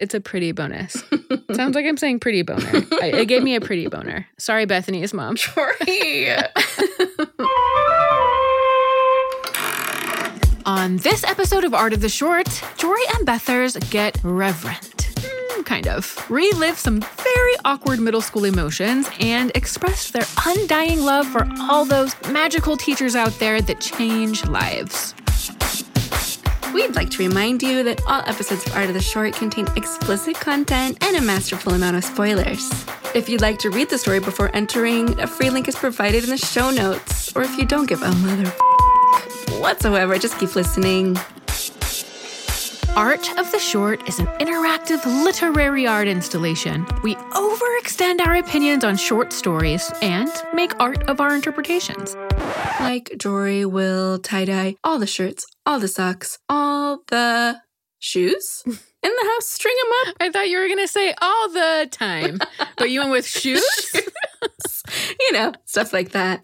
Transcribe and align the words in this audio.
It's 0.00 0.14
a 0.14 0.20
pretty 0.20 0.52
bonus. 0.52 0.92
Sounds 1.54 1.74
like 1.74 1.84
I'm 1.84 1.96
saying 1.96 2.20
pretty 2.20 2.42
boner. 2.42 2.70
I, 3.02 3.06
it 3.14 3.26
gave 3.26 3.42
me 3.42 3.56
a 3.56 3.60
pretty 3.60 3.88
boner. 3.88 4.26
Sorry, 4.38 4.64
Bethany's 4.64 5.12
mom. 5.12 5.34
Jory. 5.36 6.28
On 10.66 10.98
this 10.98 11.24
episode 11.24 11.64
of 11.64 11.74
Art 11.74 11.92
of 11.94 12.00
the 12.00 12.08
Short, 12.08 12.46
Jory 12.76 13.00
and 13.16 13.26
Bethers 13.26 13.76
get 13.90 14.18
reverent. 14.22 15.08
Mm, 15.16 15.66
kind 15.66 15.88
of. 15.88 16.24
Relive 16.30 16.78
some 16.78 17.00
very 17.00 17.54
awkward 17.64 17.98
middle 17.98 18.20
school 18.20 18.44
emotions 18.44 19.08
and 19.18 19.50
express 19.56 20.10
their 20.12 20.26
undying 20.46 21.02
love 21.02 21.26
for 21.26 21.44
all 21.62 21.84
those 21.84 22.14
magical 22.30 22.76
teachers 22.76 23.16
out 23.16 23.32
there 23.40 23.60
that 23.62 23.80
change 23.80 24.44
lives. 24.46 25.14
We'd 26.74 26.94
like 26.94 27.10
to 27.10 27.18
remind 27.26 27.62
you 27.62 27.82
that 27.84 28.02
all 28.06 28.22
episodes 28.26 28.66
of 28.66 28.76
Art 28.76 28.88
of 28.88 28.94
the 28.94 29.00
Short 29.00 29.34
contain 29.34 29.66
explicit 29.76 30.34
content 30.36 30.98
and 31.00 31.16
a 31.16 31.20
masterful 31.20 31.72
amount 31.72 31.96
of 31.96 32.04
spoilers. 32.04 32.70
If 33.14 33.28
you'd 33.28 33.40
like 33.40 33.58
to 33.60 33.70
read 33.70 33.88
the 33.88 33.98
story 33.98 34.20
before 34.20 34.54
entering, 34.54 35.18
a 35.18 35.26
free 35.26 35.50
link 35.50 35.66
is 35.66 35.76
provided 35.76 36.24
in 36.24 36.30
the 36.30 36.36
show 36.36 36.70
notes. 36.70 37.34
Or 37.34 37.42
if 37.42 37.56
you 37.56 37.64
don't 37.64 37.86
give 37.86 38.02
a 38.02 38.10
mother 38.10 38.50
whatsoever, 39.58 40.18
just 40.18 40.38
keep 40.38 40.54
listening. 40.54 41.16
Art 42.96 43.38
of 43.38 43.50
the 43.52 43.58
Short 43.58 44.08
is 44.08 44.18
an 44.18 44.26
interactive 44.38 45.04
literary 45.24 45.86
art 45.86 46.08
installation. 46.08 46.84
We 47.02 47.14
overextend 47.14 48.20
our 48.20 48.34
opinions 48.36 48.82
on 48.82 48.96
short 48.96 49.32
stories 49.32 49.90
and 50.02 50.28
make 50.52 50.78
art 50.80 51.02
of 51.08 51.20
our 51.20 51.34
interpretations. 51.34 52.16
Like 52.80 53.12
Jory 53.16 53.64
will 53.64 54.18
tie 54.18 54.44
dye 54.46 54.76
all 54.82 54.98
the 54.98 55.06
shirts, 55.06 55.46
all 55.64 55.78
the 55.78 55.88
socks, 55.88 56.38
all 56.48 57.02
the 57.08 57.60
shoes 58.00 58.62
in 58.66 58.72
the 59.02 59.28
house, 59.34 59.48
string 59.48 59.74
them 59.82 59.92
up. 60.10 60.16
I 60.20 60.30
thought 60.30 60.48
you 60.48 60.58
were 60.58 60.66
going 60.66 60.78
to 60.78 60.88
say 60.88 61.14
all 61.20 61.48
the 61.50 61.88
time, 61.90 62.38
but 62.76 62.90
you 62.90 63.00
went 63.00 63.12
with 63.12 63.26
shoes? 63.28 63.64
you 65.20 65.32
know, 65.32 65.52
stuff 65.66 65.92
like 65.92 66.10
that. 66.12 66.42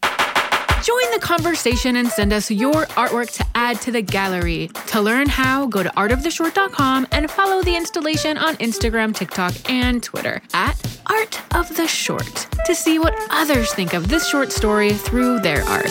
Join 0.85 1.11
the 1.13 1.19
conversation 1.19 1.97
and 1.97 2.07
send 2.09 2.35
us 2.35 2.51
your 2.51 2.85
artwork 2.93 3.31
to 3.39 3.47
add 3.55 3.81
to 3.81 3.91
the 3.91 4.03
gallery. 4.03 4.69
To 4.89 5.01
learn 5.01 5.31
how, 5.31 5.65
go 5.67 5.83
to 5.83 5.89
artoftheshort.com 5.89 7.07
and 7.11 7.31
follow 7.31 7.63
the 7.63 7.75
installation 7.75 8.37
on 8.37 8.57
Instagram, 8.57 9.15
TikTok, 9.15 9.55
and 9.71 10.03
Twitter 10.03 10.43
at 10.53 10.77
Art 11.07 11.41
of 11.55 11.75
the 11.75 11.89
Short 11.89 12.47
to 12.67 12.75
see 12.75 12.99
what 12.99 13.15
others 13.31 13.73
think 13.73 13.95
of 13.95 14.09
this 14.09 14.29
short 14.29 14.53
story 14.53 14.93
through 14.93 15.41
their 15.41 15.63
art. 15.63 15.87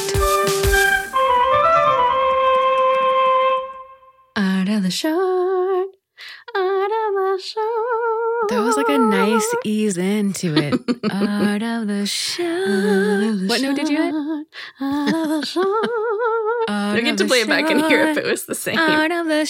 Art 4.36 4.70
of 4.70 4.84
the 4.84 4.92
short. 4.92 5.88
Art 6.56 6.92
of 6.92 7.14
the 7.16 7.42
short. 7.44 8.13
That 8.50 8.62
was 8.64 8.78
like 8.78 8.90
a 8.90 8.98
nice 8.98 9.56
ease 9.64 9.98
into 9.98 10.56
it. 10.56 10.74
Art 11.12 11.64
of 11.64 11.88
the 11.88 12.06
Short. 12.06 13.50
What 13.50 13.62
note 13.62 13.76
did 13.76 13.90
you 13.90 14.02
hit? 14.02 14.14
Of 14.14 15.30
the 15.30 15.46
short. 15.46 15.68
Art 16.70 16.98
I 16.98 17.02
get 17.02 17.18
to 17.18 17.26
play 17.26 17.42
it 17.42 17.48
back 17.48 17.70
and 17.70 17.82
hear 17.86 18.08
if 18.08 18.18
it 18.18 18.26
was 18.26 18.46
the 18.46 18.56
same. 18.56 18.78
Art 18.78 19.12
of 19.12 19.28
the. 19.28 19.42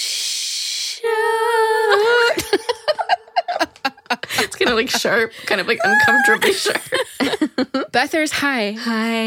It's 4.39 4.55
kind 4.55 4.69
of 4.69 4.75
like 4.75 4.89
sharp, 4.89 5.31
kind 5.45 5.59
of 5.61 5.67
like 5.67 5.80
uncomfortably 5.83 6.53
sharp. 6.53 7.91
Bethers, 7.91 8.31
hi. 8.31 8.73
Hi. 8.80 9.23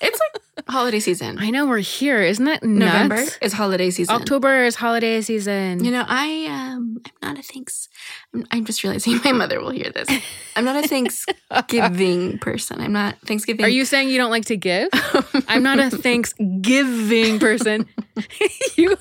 It's 0.00 0.20
like 0.20 0.42
holiday 0.68 1.00
season. 1.00 1.38
I 1.38 1.50
know 1.50 1.66
we're 1.66 1.78
here. 1.78 2.22
Isn't 2.22 2.44
that 2.44 2.62
nuts? 2.62 2.92
November 2.92 3.24
is 3.40 3.52
holiday 3.52 3.90
season. 3.90 4.14
October 4.14 4.64
is 4.64 4.74
holiday 4.74 5.20
season. 5.20 5.84
You 5.84 5.90
know, 5.90 6.04
I 6.06 6.46
um, 6.50 6.98
I'm 7.04 7.12
not 7.22 7.38
a 7.38 7.42
thanks. 7.42 7.88
I'm, 8.34 8.46
I'm 8.50 8.64
just 8.64 8.82
realizing 8.82 9.20
my 9.24 9.32
mother 9.32 9.60
will 9.60 9.70
hear 9.70 9.90
this. 9.90 10.08
I'm 10.56 10.64
not 10.64 10.84
a 10.84 10.88
Thanksgiving 10.88 12.38
person. 12.40 12.80
I'm 12.80 12.92
not 12.92 13.18
Thanksgiving. 13.20 13.64
Are 13.64 13.68
you 13.68 13.84
saying 13.84 14.08
you 14.08 14.18
don't 14.18 14.30
like 14.30 14.46
to 14.46 14.56
give? 14.56 14.88
I'm 15.48 15.62
not 15.62 15.78
a 15.78 15.90
Thanksgiving 15.90 17.38
person. 17.38 17.86
you 18.76 18.96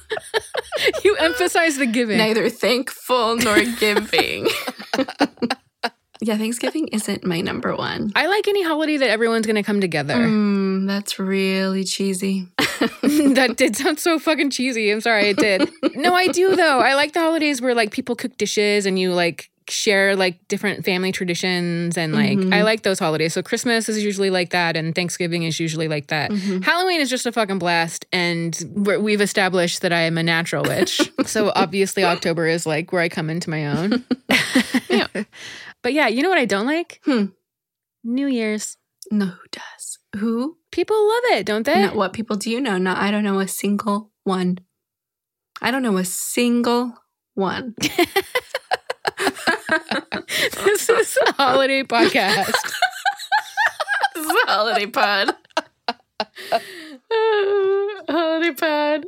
you 1.03 1.15
emphasize 1.17 1.77
the 1.77 1.85
giving. 1.85 2.17
neither 2.17 2.49
thankful 2.49 3.37
nor 3.37 3.59
giving? 3.79 4.47
Yeah, 6.21 6.37
Thanksgiving 6.37 6.87
isn't 6.89 7.23
my 7.23 7.41
number 7.41 7.75
one. 7.75 8.11
I 8.15 8.27
like 8.27 8.47
any 8.47 8.63
holiday 8.63 8.97
that 8.97 9.09
everyone's 9.09 9.45
going 9.45 9.55
to 9.55 9.63
come 9.63 9.81
together. 9.81 10.15
Mm, 10.15 10.87
that's 10.87 11.19
really 11.19 11.83
cheesy. 11.83 12.47
that 13.01 13.55
did 13.57 13.75
sound 13.75 13.99
so 13.99 14.19
fucking 14.19 14.51
cheesy. 14.51 14.91
I'm 14.91 15.01
sorry, 15.01 15.29
it 15.29 15.37
did. 15.37 15.69
no, 15.95 16.13
I 16.13 16.27
do 16.27 16.55
though. 16.55 16.79
I 16.79 16.93
like 16.93 17.13
the 17.13 17.19
holidays 17.19 17.61
where 17.61 17.73
like 17.73 17.91
people 17.91 18.15
cook 18.15 18.37
dishes 18.37 18.85
and 18.85 18.99
you 18.99 19.13
like 19.13 19.49
share 19.69 20.15
like 20.15 20.47
different 20.47 20.85
family 20.85 21.11
traditions 21.11 21.97
and 21.97 22.13
like 22.13 22.37
Mhm. 22.37 22.53
I 22.53 22.63
like 22.63 22.83
those 22.83 22.99
holidays. 22.99 23.33
So 23.33 23.41
Christmas 23.41 23.89
is 23.89 24.03
usually 24.03 24.29
like 24.29 24.51
that 24.51 24.75
and 24.77 24.93
Thanksgiving 24.95 25.43
is 25.43 25.59
usually 25.59 25.87
like 25.87 26.07
that. 26.07 26.31
Mhm. 26.31 26.63
Halloween 26.63 26.99
is 27.01 27.09
just 27.09 27.25
a 27.25 27.31
fucking 27.31 27.59
blast 27.59 28.05
and 28.13 28.57
we're, 28.75 28.99
we've 28.99 29.21
established 29.21 29.81
that 29.81 29.91
I 29.93 30.01
am 30.01 30.17
a 30.17 30.23
natural 30.23 30.63
witch. 30.63 31.01
so 31.25 31.51
obviously 31.55 32.03
October 32.03 32.47
is 32.47 32.65
like 32.65 32.91
where 32.91 33.01
I 33.01 33.09
come 33.09 33.29
into 33.29 33.49
my 33.49 33.67
own. 33.67 34.03
Yeah. 34.89 35.07
But 35.83 35.93
yeah, 35.93 36.07
you 36.07 36.23
know 36.23 36.29
what 36.29 36.37
I 36.39 36.45
don't 36.45 36.65
like? 36.65 37.01
Hmm. 37.05 37.25
New 38.03 38.27
Year's. 38.27 38.77
No, 39.11 39.25
who 39.27 39.43
does? 39.51 39.99
Who? 40.17 40.57
People 40.71 40.95
love 41.07 41.23
it, 41.37 41.45
don't 41.45 41.65
they? 41.65 41.87
No, 41.87 41.93
what 41.93 42.13
people 42.13 42.35
do 42.35 42.49
you 42.49 42.59
know? 42.61 42.77
No, 42.77 42.93
I 42.95 43.11
don't 43.11 43.23
know 43.23 43.39
a 43.39 43.47
single 43.47 44.11
one. 44.23 44.57
I 45.61 45.71
don't 45.71 45.83
know 45.83 45.97
a 45.97 46.05
single 46.05 46.93
one. 47.35 47.75
this 49.17 50.89
is 50.89 51.17
a 51.27 51.31
holiday 51.33 51.83
podcast. 51.83 52.53
This 54.15 54.25
is 54.25 54.31
a 54.31 54.51
holiday 54.51 54.87
pod. 54.87 55.35
holiday 58.09 58.53
pod. 58.53 59.05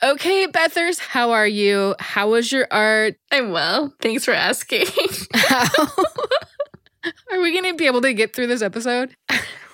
Okay, 0.00 0.46
Bethers, 0.46 1.00
how 1.00 1.32
are 1.32 1.46
you? 1.46 1.96
How 1.98 2.30
was 2.30 2.52
your 2.52 2.68
art? 2.70 3.16
I'm 3.32 3.50
well. 3.50 3.92
Thanks 4.00 4.24
for 4.24 4.32
asking. 4.32 4.86
How 5.34 5.66
are 7.32 7.40
we 7.40 7.50
going 7.52 7.64
to 7.64 7.74
be 7.74 7.86
able 7.86 8.00
to 8.02 8.12
get 8.14 8.34
through 8.34 8.46
this 8.46 8.62
episode? 8.62 9.16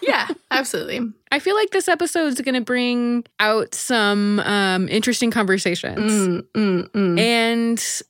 yeah, 0.03 0.29
absolutely. 0.51 1.01
I 1.31 1.39
feel 1.39 1.55
like 1.55 1.71
this 1.71 1.89
episode 1.89 2.29
is 2.29 2.41
going 2.41 2.55
to 2.55 2.61
bring 2.61 3.25
out 3.39 3.75
some 3.75 4.41
um, 4.41 4.89
interesting 4.89 5.31
conversations. 5.31 6.11
Mm, 6.11 6.43
mm, 6.55 6.91
mm. 6.91 7.19
And 7.21 8.03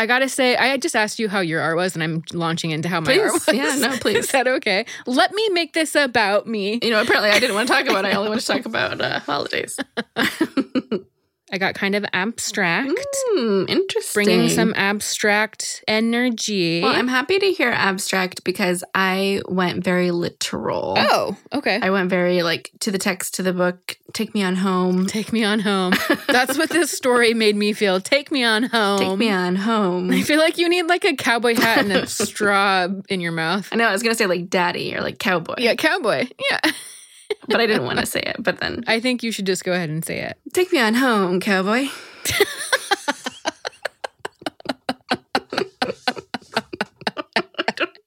I 0.00 0.06
got 0.06 0.20
to 0.20 0.30
say, 0.30 0.56
I 0.56 0.78
just 0.78 0.96
asked 0.96 1.18
you 1.18 1.28
how 1.28 1.40
your 1.40 1.60
art 1.60 1.76
was, 1.76 1.94
and 1.94 2.02
I'm 2.02 2.24
launching 2.32 2.70
into 2.70 2.88
how 2.88 3.02
my 3.02 3.18
art 3.18 3.34
was. 3.34 3.46
Yeah, 3.52 3.74
no, 3.74 3.96
please. 4.00 4.16
Is 4.16 4.30
that 4.30 4.48
okay? 4.48 4.86
Let 5.04 5.34
me 5.34 5.46
make 5.50 5.74
this 5.74 5.94
about 5.94 6.46
me. 6.46 6.78
You 6.82 6.88
know, 6.88 7.02
apparently 7.02 7.28
I 7.28 7.38
didn't 7.38 7.54
want 7.54 7.68
to 7.68 7.74
talk 7.74 7.84
about 7.84 8.06
it. 8.06 8.08
I 8.08 8.16
only 8.16 8.30
want 8.30 8.40
to 8.40 8.46
talk 8.46 8.64
about 8.64 8.98
uh, 8.98 9.20
holidays. 9.20 9.78
I 11.52 11.58
got 11.58 11.74
kind 11.74 11.94
of 11.94 12.04
abstract, 12.12 12.90
Mm, 13.36 13.68
interesting. 13.68 14.24
bringing 14.24 14.48
some 14.48 14.72
abstract 14.76 15.82
energy. 15.88 16.80
Well, 16.82 16.94
I'm 16.94 17.08
happy 17.08 17.38
to 17.38 17.52
hear 17.52 17.70
abstract 17.70 18.44
because 18.44 18.84
I 18.94 19.42
went 19.48 19.82
very 19.84 20.10
literal. 20.10 20.94
oh, 20.98 21.36
okay. 21.52 21.78
I 21.82 21.90
went 21.90 22.08
very 22.10 22.42
like 22.42 22.70
to 22.80 22.90
the 22.90 22.98
text, 22.98 23.34
to 23.34 23.42
the 23.42 23.52
book, 23.52 23.96
take 24.12 24.34
me 24.34 24.42
on 24.42 24.56
home. 24.56 25.06
Take 25.06 25.32
me 25.32 25.42
on 25.44 25.60
home. 25.60 25.92
That's 26.28 26.56
what 26.56 26.70
this 26.70 26.90
story 26.92 27.34
made 27.34 27.56
me 27.56 27.72
feel. 27.72 28.00
Take 28.00 28.30
me 28.30 28.44
on 28.44 28.64
home. 28.64 28.98
Take 29.00 29.18
me 29.18 29.30
on 29.30 29.56
home. 29.56 30.10
I 30.10 30.22
feel 30.22 30.38
like 30.38 30.58
you 30.58 30.68
need 30.68 30.84
like 30.86 31.04
a 31.04 31.16
cowboy 31.16 31.54
hat 31.56 31.78
and 31.78 31.92
a 31.92 32.06
straw 32.08 32.86
in 33.08 33.20
your 33.20 33.32
mouth. 33.32 33.68
I 33.72 33.76
know 33.76 33.86
I 33.88 33.92
was 33.92 34.02
gonna 34.02 34.14
say 34.14 34.26
like 34.26 34.48
daddy 34.50 34.94
or 34.94 35.00
like 35.00 35.18
cowboy. 35.18 35.54
Yeah, 35.58 35.74
cowboy. 35.74 36.28
Yeah. 36.50 36.70
But 37.48 37.60
I 37.60 37.66
didn't 37.66 37.84
want 37.84 37.98
to 37.98 38.06
say 38.06 38.20
it. 38.20 38.36
But 38.38 38.60
then 38.60 38.84
I 38.86 39.00
think 39.00 39.22
you 39.22 39.32
should 39.32 39.46
just 39.46 39.64
go 39.64 39.72
ahead 39.72 39.88
and 39.90 40.04
say 40.04 40.20
it. 40.20 40.36
take 40.52 40.72
me 40.72 40.78
on 40.80 40.94
home, 40.94 41.40
cowboy. 41.40 41.86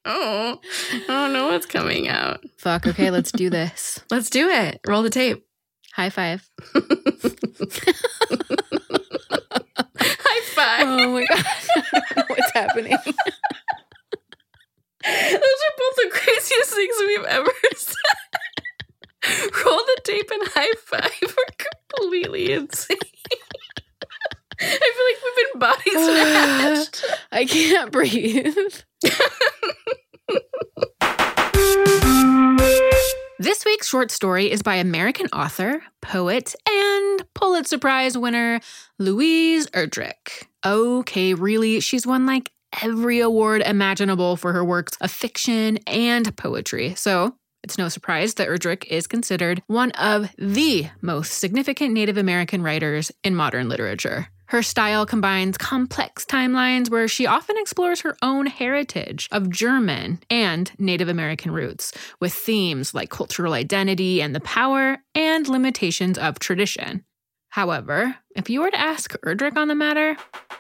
Oh, 0.05 0.59
I 0.91 1.07
don't 1.07 1.33
know 1.33 1.47
what's 1.47 1.65
coming 1.65 2.07
out. 2.09 2.43
Fuck. 2.57 2.85
Okay, 2.87 3.09
let's 3.09 3.31
do 3.31 3.49
this. 3.49 3.99
Let's 4.11 4.29
do 4.29 4.49
it. 4.49 4.79
Roll 4.85 5.01
the 5.01 5.09
tape. 5.09 5.45
High 5.93 6.09
five. 6.09 6.47
High 9.99 10.41
five. 10.53 10.83
Oh 10.87 11.11
my 11.13 11.25
god. 11.25 11.45
I 11.75 12.01
don't 12.15 12.17
know 12.17 12.23
what's 12.27 12.51
happening. 12.53 12.97
Those 13.03 13.13
are 15.33 15.75
both 15.77 15.95
the 15.95 16.09
craziest 16.11 16.73
things 16.73 16.95
we've 16.99 17.25
ever 17.25 17.51
said. 17.75 17.95
Roll 19.65 19.77
the 19.77 20.01
tape 20.03 20.21
and 20.33 20.49
high 20.53 20.73
five 20.85 21.21
are 21.37 21.67
completely 21.89 22.51
insane. 22.51 22.97
I 24.59 24.65
feel 24.65 25.05
like 25.05 25.19
we've 25.23 25.51
been 25.51 25.59
body 25.59 25.91
snatched. 25.91 27.05
I 27.31 27.45
can't 27.45 27.91
breathe. 27.91 28.55
This 33.39 33.65
week's 33.65 33.89
short 33.89 34.09
story 34.09 34.49
is 34.49 34.61
by 34.61 34.75
American 34.75 35.27
author, 35.33 35.83
poet, 36.01 36.55
and 36.69 37.25
Pulitzer 37.33 37.77
Prize 37.77 38.17
winner 38.17 38.61
Louise 38.99 39.67
Erdrich. 39.71 40.45
Okay, 40.65 41.33
really, 41.33 41.81
she's 41.81 42.07
won 42.07 42.25
like 42.25 42.51
every 42.81 43.19
award 43.19 43.61
imaginable 43.61 44.37
for 44.37 44.53
her 44.53 44.63
works 44.63 44.97
of 45.01 45.11
fiction 45.11 45.77
and 45.87 46.35
poetry. 46.37 46.95
So 46.95 47.35
it's 47.63 47.77
no 47.77 47.89
surprise 47.89 48.35
that 48.35 48.47
Erdrich 48.47 48.85
is 48.85 49.07
considered 49.07 49.63
one 49.67 49.91
of 49.91 50.29
the 50.37 50.89
most 51.01 51.39
significant 51.39 51.93
Native 51.93 52.17
American 52.17 52.61
writers 52.61 53.11
in 53.23 53.35
modern 53.35 53.69
literature. 53.69 54.27
Her 54.47 54.61
style 54.61 55.05
combines 55.05 55.57
complex 55.57 56.25
timelines 56.25 56.89
where 56.89 57.07
she 57.07 57.25
often 57.25 57.57
explores 57.57 58.01
her 58.01 58.15
own 58.21 58.45
heritage 58.45 59.27
of 59.31 59.49
German 59.49 60.19
and 60.29 60.71
Native 60.77 61.09
American 61.09 61.51
roots, 61.51 61.91
with 62.19 62.33
themes 62.33 62.93
like 62.93 63.09
cultural 63.09 63.53
identity 63.53 64.21
and 64.21 64.35
the 64.35 64.41
power 64.41 64.99
and 65.15 65.47
limitations 65.47 66.19
of 66.19 66.37
tradition. 66.37 67.03
However, 67.49 68.15
if 68.35 68.49
you 68.49 68.61
were 68.61 68.71
to 68.71 68.79
ask 68.79 69.15
Erdrich 69.21 69.57
on 69.57 69.69
the 69.69 69.75
matter, 69.75 70.17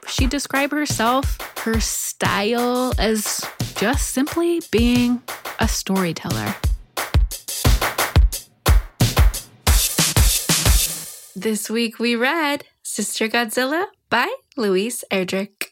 she'd 0.07 0.29
describe 0.29 0.71
herself, 0.71 1.37
her 1.59 1.79
style, 1.79 2.93
as 2.97 3.47
just 3.75 4.09
simply 4.09 4.61
being 4.71 5.21
a 5.59 5.67
storyteller. 5.67 6.55
This 11.35 11.69
week 11.69 11.99
we 11.99 12.15
read 12.15 12.65
Sister 12.83 13.27
Godzilla 13.27 13.85
by 14.09 14.31
Louise 14.55 15.03
Erdrich. 15.11 15.69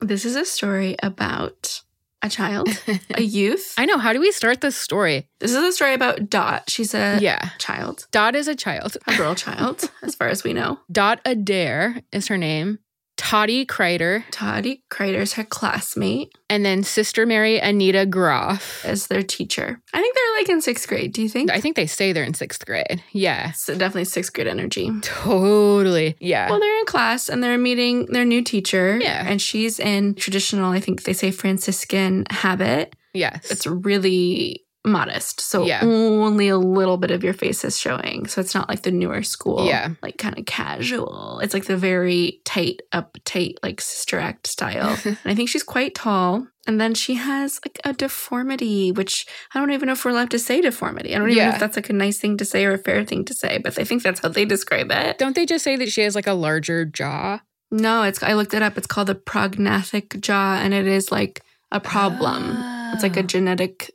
This 0.00 0.24
is 0.24 0.36
a 0.36 0.44
story 0.44 0.96
about 1.02 1.82
a 2.20 2.28
child, 2.28 2.68
a 3.14 3.22
youth. 3.22 3.74
I 3.78 3.86
know. 3.86 3.98
How 3.98 4.12
do 4.12 4.20
we 4.20 4.32
start 4.32 4.60
this 4.60 4.76
story? 4.76 5.28
This 5.38 5.52
is 5.52 5.56
a 5.64 5.72
story 5.72 5.94
about 5.94 6.28
Dot. 6.28 6.64
She's 6.68 6.92
a 6.94 7.18
Yeah. 7.20 7.50
child, 7.58 8.06
Dot 8.10 8.34
is 8.36 8.48
a 8.48 8.54
child. 8.54 8.96
a 9.06 9.16
girl 9.16 9.34
child, 9.46 9.90
as 10.02 10.14
far 10.14 10.28
as 10.28 10.44
we 10.44 10.52
know. 10.52 10.78
Dot 10.90 11.22
Adare 11.24 12.02
is 12.12 12.28
her 12.28 12.36
name. 12.36 12.78
Toddy 13.18 13.66
Kreider. 13.66 14.22
Toddy 14.30 14.82
Kreider's 14.90 15.34
her 15.34 15.44
classmate 15.44 16.32
And 16.48 16.64
then 16.64 16.82
Sister 16.84 17.26
Mary 17.26 17.58
Anita 17.58 18.06
Groff. 18.06 18.82
as 18.86 19.08
their 19.08 19.22
teacher. 19.22 19.80
I 19.92 20.00
think 20.00 20.14
they're 20.14 20.38
like 20.40 20.48
in 20.48 20.60
sixth 20.62 20.88
grade. 20.88 21.12
Do 21.12 21.20
you 21.22 21.28
think? 21.28 21.50
I 21.50 21.60
think 21.60 21.76
they 21.76 21.86
say 21.86 22.12
they're 22.12 22.24
in 22.24 22.32
sixth 22.34 22.64
grade. 22.64 23.02
Yeah. 23.12 23.50
So 23.52 23.74
definitely 23.74 24.04
sixth 24.06 24.32
grade 24.32 24.46
energy. 24.46 24.90
Totally. 25.02 26.16
Yeah. 26.20 26.48
Well, 26.48 26.60
they're 26.60 26.78
in 26.78 26.86
class 26.86 27.28
and 27.28 27.42
they're 27.42 27.58
meeting 27.58 28.06
their 28.06 28.24
new 28.24 28.42
teacher. 28.42 28.98
Yeah. 28.98 29.24
And 29.28 29.42
she's 29.42 29.78
in 29.78 30.14
traditional, 30.14 30.72
I 30.72 30.80
think 30.80 31.02
they 31.02 31.12
say 31.12 31.30
Franciscan 31.30 32.24
habit. 32.30 32.94
yes. 33.12 33.50
It's 33.50 33.66
really 33.66 34.64
modest. 34.84 35.40
So 35.40 35.64
Yeah. 35.64 35.80
only 35.82 36.48
a 36.48 36.56
little 36.56 36.96
bit 36.96 37.10
of 37.10 37.24
your 37.24 37.34
face 37.34 37.64
is 37.64 37.78
showing. 37.78 38.26
So 38.26 38.40
it's 38.40 38.54
not 38.54 38.68
like 38.68 38.82
the 38.82 38.90
newer 38.90 39.22
school. 39.22 39.66
Yeah. 39.66 39.90
Like 40.02 40.18
kind 40.18 40.38
of 40.38 40.46
casual. 40.46 41.40
It's 41.42 41.54
like 41.54 41.66
the 41.66 41.76
very 41.76 42.40
tight, 42.44 42.80
uptight, 42.92 43.54
like 43.62 43.80
sister 43.80 44.18
act 44.18 44.46
style. 44.46 44.96
and 45.04 45.18
I 45.24 45.34
think 45.34 45.48
she's 45.48 45.62
quite 45.62 45.94
tall. 45.94 46.46
And 46.66 46.80
then 46.80 46.94
she 46.94 47.14
has 47.14 47.60
like 47.64 47.80
a 47.84 47.92
deformity, 47.92 48.92
which 48.92 49.26
I 49.54 49.58
don't 49.58 49.70
even 49.70 49.86
know 49.86 49.92
if 49.92 50.04
we're 50.04 50.10
allowed 50.10 50.30
to 50.30 50.38
say 50.38 50.60
deformity. 50.60 51.14
I 51.14 51.18
don't 51.18 51.30
even 51.30 51.44
know 51.44 51.54
if 51.54 51.60
that's 51.60 51.76
like 51.76 51.88
a 51.88 51.94
nice 51.94 52.18
thing 52.18 52.36
to 52.36 52.44
say 52.44 52.64
or 52.64 52.74
a 52.74 52.78
fair 52.78 53.04
thing 53.04 53.24
to 53.24 53.34
say, 53.34 53.58
but 53.58 53.78
I 53.78 53.84
think 53.84 54.02
that's 54.02 54.20
how 54.20 54.28
they 54.28 54.44
describe 54.44 54.90
it. 54.90 55.18
Don't 55.18 55.34
they 55.34 55.46
just 55.46 55.64
say 55.64 55.76
that 55.76 55.90
she 55.90 56.02
has 56.02 56.14
like 56.14 56.26
a 56.26 56.34
larger 56.34 56.84
jaw? 56.84 57.40
No, 57.70 58.02
it's 58.02 58.22
I 58.22 58.34
looked 58.34 58.54
it 58.54 58.62
up. 58.62 58.78
It's 58.78 58.86
called 58.86 59.10
a 59.10 59.14
prognathic 59.14 60.20
jaw, 60.20 60.56
and 60.56 60.72
it 60.72 60.86
is 60.86 61.12
like 61.12 61.42
a 61.70 61.80
problem. 61.80 62.56
It's 62.94 63.02
like 63.02 63.16
a 63.16 63.20
ah. 63.22 63.26
genetic 63.26 63.90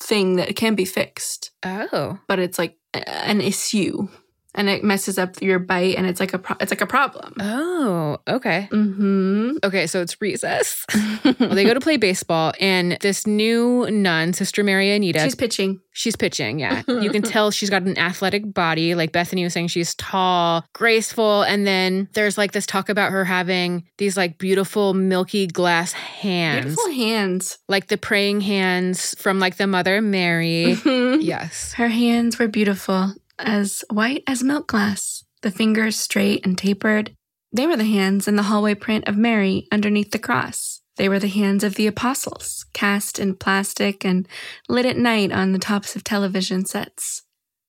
thing 0.00 0.36
that 0.36 0.54
can 0.56 0.74
be 0.74 0.84
fixed, 0.84 1.50
Oh. 1.64 2.18
but 2.28 2.38
it's 2.38 2.58
like 2.58 2.76
an 2.94 3.40
issue, 3.40 4.08
and 4.56 4.68
it 4.68 4.82
messes 4.82 5.18
up 5.18 5.40
your 5.42 5.58
bite, 5.58 5.96
and 5.96 6.06
it's 6.06 6.20
like 6.20 6.32
a 6.34 6.38
pro- 6.38 6.56
it's 6.60 6.72
like 6.72 6.80
a 6.80 6.86
problem. 6.86 7.34
Oh, 7.40 8.18
okay. 8.28 8.68
Mm-hmm. 8.72 9.56
Okay, 9.64 9.86
so 9.86 10.00
it's 10.00 10.20
recess. 10.20 10.84
well, 11.24 11.50
they 11.50 11.64
go 11.64 11.74
to 11.74 11.80
play 11.80 11.96
baseball, 11.96 12.52
and 12.60 12.98
this 13.00 13.26
new 13.26 13.88
nun, 13.90 14.32
Sister 14.32 14.62
Mary 14.64 14.90
Anita, 14.90 15.20
She's 15.20 15.34
pitching. 15.34 15.80
She's 15.92 16.16
pitching, 16.16 16.58
yeah. 16.58 16.82
You 16.88 17.10
can 17.10 17.22
tell 17.22 17.50
she's 17.50 17.70
got 17.70 17.82
an 17.82 17.96
athletic 17.98 18.52
body. 18.52 18.94
Like 18.94 19.12
Bethany 19.12 19.44
was 19.44 19.52
saying, 19.54 19.68
she's 19.68 19.94
tall, 19.94 20.64
graceful. 20.74 21.42
And 21.42 21.66
then 21.66 22.08
there's 22.12 22.36
like 22.36 22.52
this 22.52 22.66
talk 22.66 22.88
about 22.90 23.12
her 23.12 23.24
having 23.24 23.84
these 23.96 24.14
like 24.16 24.36
beautiful, 24.38 24.92
milky 24.92 25.46
glass 25.46 25.92
hands, 25.92 26.64
Beautiful 26.66 26.92
hands. 26.92 27.58
like 27.68 27.86
the 27.86 27.96
praying 27.96 28.42
hands 28.42 29.14
from 29.18 29.38
like 29.38 29.56
the 29.56 29.66
Mother 29.66 30.02
Mary. 30.02 30.76
yes. 30.84 31.72
Her 31.74 31.88
hands 31.88 32.38
were 32.38 32.48
beautiful, 32.48 33.14
as 33.38 33.84
white 33.90 34.22
as 34.26 34.42
milk 34.42 34.66
glass, 34.68 35.24
the 35.42 35.50
fingers 35.50 35.96
straight 35.96 36.44
and 36.44 36.56
tapered. 36.56 37.14
They 37.52 37.66
were 37.66 37.76
the 37.76 37.84
hands 37.84 38.28
in 38.28 38.36
the 38.36 38.44
hallway 38.44 38.74
print 38.74 39.06
of 39.08 39.16
Mary 39.16 39.66
underneath 39.70 40.10
the 40.10 40.18
cross. 40.18 40.82
They 40.96 41.08
were 41.08 41.18
the 41.18 41.28
hands 41.28 41.62
of 41.62 41.74
the 41.74 41.86
apostles, 41.86 42.66
cast 42.72 43.18
in 43.18 43.36
plastic 43.36 44.04
and 44.04 44.26
lit 44.68 44.86
at 44.86 44.96
night 44.96 45.30
on 45.30 45.52
the 45.52 45.58
tops 45.58 45.94
of 45.94 46.04
television 46.04 46.64
sets. 46.64 47.22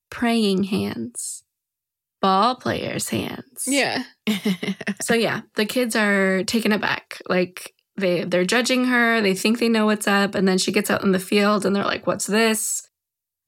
Praying 0.10 0.66
hands. 0.66 1.44
Ball 2.22 2.56
players' 2.56 3.10
hands. 3.10 3.64
Yeah. 3.68 4.04
So 5.00 5.14
yeah, 5.14 5.42
the 5.56 5.66
kids 5.66 5.96
are 5.96 6.44
taken 6.44 6.74
aback. 6.74 7.22
Like 7.30 7.74
they 7.98 8.24
they're 8.24 8.44
judging 8.46 8.86
her, 8.86 9.22
they 9.22 9.36
think 9.36 9.60
they 9.60 9.70
know 9.70 9.86
what's 9.86 10.08
up, 10.08 10.36
and 10.36 10.48
then 10.48 10.58
she 10.58 10.72
gets 10.72 10.90
out 10.90 11.04
in 11.04 11.12
the 11.12 11.20
field 11.20 11.66
and 11.66 11.76
they're 11.76 11.86
like, 11.86 12.08
"What's 12.08 12.26
this?" 12.26 12.87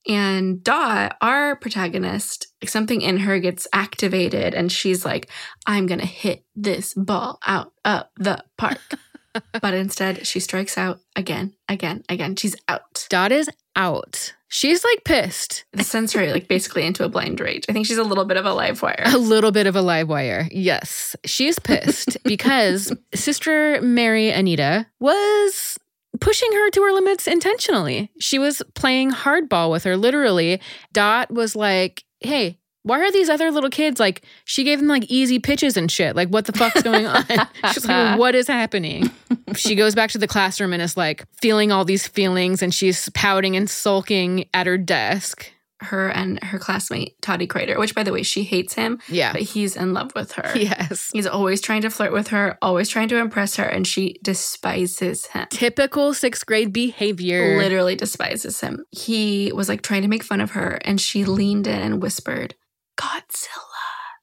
And 0.07 0.63
Dot, 0.63 1.17
our 1.21 1.55
protagonist, 1.55 2.47
like 2.61 2.69
something 2.69 3.01
in 3.01 3.17
her 3.17 3.39
gets 3.39 3.67
activated 3.73 4.53
and 4.53 4.71
she's 4.71 5.05
like, 5.05 5.29
"I'm 5.65 5.87
going 5.87 5.99
to 5.99 6.05
hit 6.05 6.45
this 6.55 6.93
ball 6.93 7.39
out 7.45 7.73
of 7.83 8.05
the 8.17 8.43
park." 8.57 8.79
but 9.61 9.73
instead, 9.73 10.25
she 10.25 10.39
strikes 10.39 10.77
out 10.77 10.99
again, 11.15 11.53
again, 11.67 12.03
again. 12.09 12.35
She's 12.35 12.55
out. 12.67 13.07
Dot 13.09 13.31
is 13.31 13.49
out. 13.75 14.33
She's 14.49 14.83
like 14.83 15.03
pissed. 15.03 15.65
Sends 15.77 16.11
her 16.13 16.25
like 16.31 16.47
basically 16.47 16.85
into 16.85 17.05
a 17.05 17.09
blind 17.09 17.39
rage. 17.39 17.65
I 17.69 17.73
think 17.73 17.85
she's 17.85 17.99
a 17.99 18.03
little 18.03 18.25
bit 18.25 18.37
of 18.37 18.45
a 18.45 18.53
live 18.53 18.81
wire. 18.81 19.03
A 19.05 19.17
little 19.17 19.51
bit 19.51 19.67
of 19.67 19.75
a 19.75 19.81
live 19.81 20.09
wire. 20.09 20.47
Yes. 20.51 21.15
She's 21.23 21.59
pissed 21.59 22.17
because 22.23 22.91
Sister 23.13 23.79
Mary 23.81 24.31
Anita 24.31 24.87
was 24.99 25.77
pushing 26.19 26.51
her 26.51 26.69
to 26.71 26.81
her 26.81 26.93
limits 26.93 27.27
intentionally. 27.27 28.11
She 28.19 28.39
was 28.39 28.61
playing 28.73 29.11
hardball 29.11 29.71
with 29.71 29.83
her, 29.83 29.97
literally. 29.97 30.61
Dot 30.93 31.31
was 31.31 31.55
like, 31.55 32.03
hey, 32.19 32.59
why 32.83 32.99
are 32.99 33.11
these 33.11 33.29
other 33.29 33.51
little 33.51 33.69
kids 33.69 33.99
like, 33.99 34.23
she 34.45 34.63
gave 34.63 34.79
them 34.79 34.87
like 34.87 35.03
easy 35.05 35.37
pitches 35.39 35.75
and 35.77 35.91
shit. 35.91 36.15
Like, 36.15 36.29
what 36.29 36.45
the 36.45 36.53
fuck's 36.53 36.81
going 36.81 37.05
on? 37.05 37.25
She's 37.73 37.85
like, 37.85 38.17
what 38.17 38.35
is 38.35 38.47
happening? 38.47 39.09
she 39.55 39.75
goes 39.75 39.95
back 39.95 40.11
to 40.11 40.17
the 40.17 40.27
classroom 40.27 40.73
and 40.73 40.81
is 40.81 40.95
like 40.95 41.25
feeling 41.41 41.71
all 41.71 41.85
these 41.85 42.07
feelings 42.07 42.61
and 42.61 42.73
she's 42.73 43.09
pouting 43.09 43.55
and 43.55 43.69
sulking 43.69 44.45
at 44.53 44.65
her 44.65 44.77
desk. 44.77 45.51
Her 45.81 46.09
and 46.09 46.43
her 46.43 46.59
classmate, 46.59 47.21
Toddy 47.21 47.47
Kreider, 47.47 47.77
which 47.79 47.95
by 47.95 48.03
the 48.03 48.11
way, 48.11 48.21
she 48.23 48.43
hates 48.43 48.73
him, 48.73 48.99
Yeah. 49.07 49.31
but 49.31 49.41
he's 49.43 49.75
in 49.77 49.93
love 49.93 50.11
with 50.15 50.33
her. 50.33 50.51
Yes. 50.57 51.09
He's 51.13 51.25
always 51.27 51.61
trying 51.61 51.81
to 51.83 51.89
flirt 51.89 52.11
with 52.11 52.27
her, 52.29 52.57
always 52.61 52.89
trying 52.89 53.07
to 53.09 53.17
impress 53.17 53.55
her, 53.55 53.63
and 53.63 53.87
she 53.87 54.19
despises 54.23 55.27
him. 55.27 55.47
Typical 55.51 56.13
sixth 56.13 56.45
grade 56.45 56.73
behavior. 56.73 57.57
Literally 57.57 57.95
despises 57.95 58.59
him. 58.59 58.83
He 58.91 59.51
was 59.53 59.69
like 59.69 59.81
trying 59.81 60.01
to 60.01 60.07
make 60.09 60.23
fun 60.23 60.41
of 60.41 60.51
her, 60.51 60.79
and 60.83 60.99
she 60.99 61.23
leaned 61.23 61.65
in 61.67 61.79
and 61.81 62.01
whispered, 62.01 62.55
Godzilla, 62.97 63.68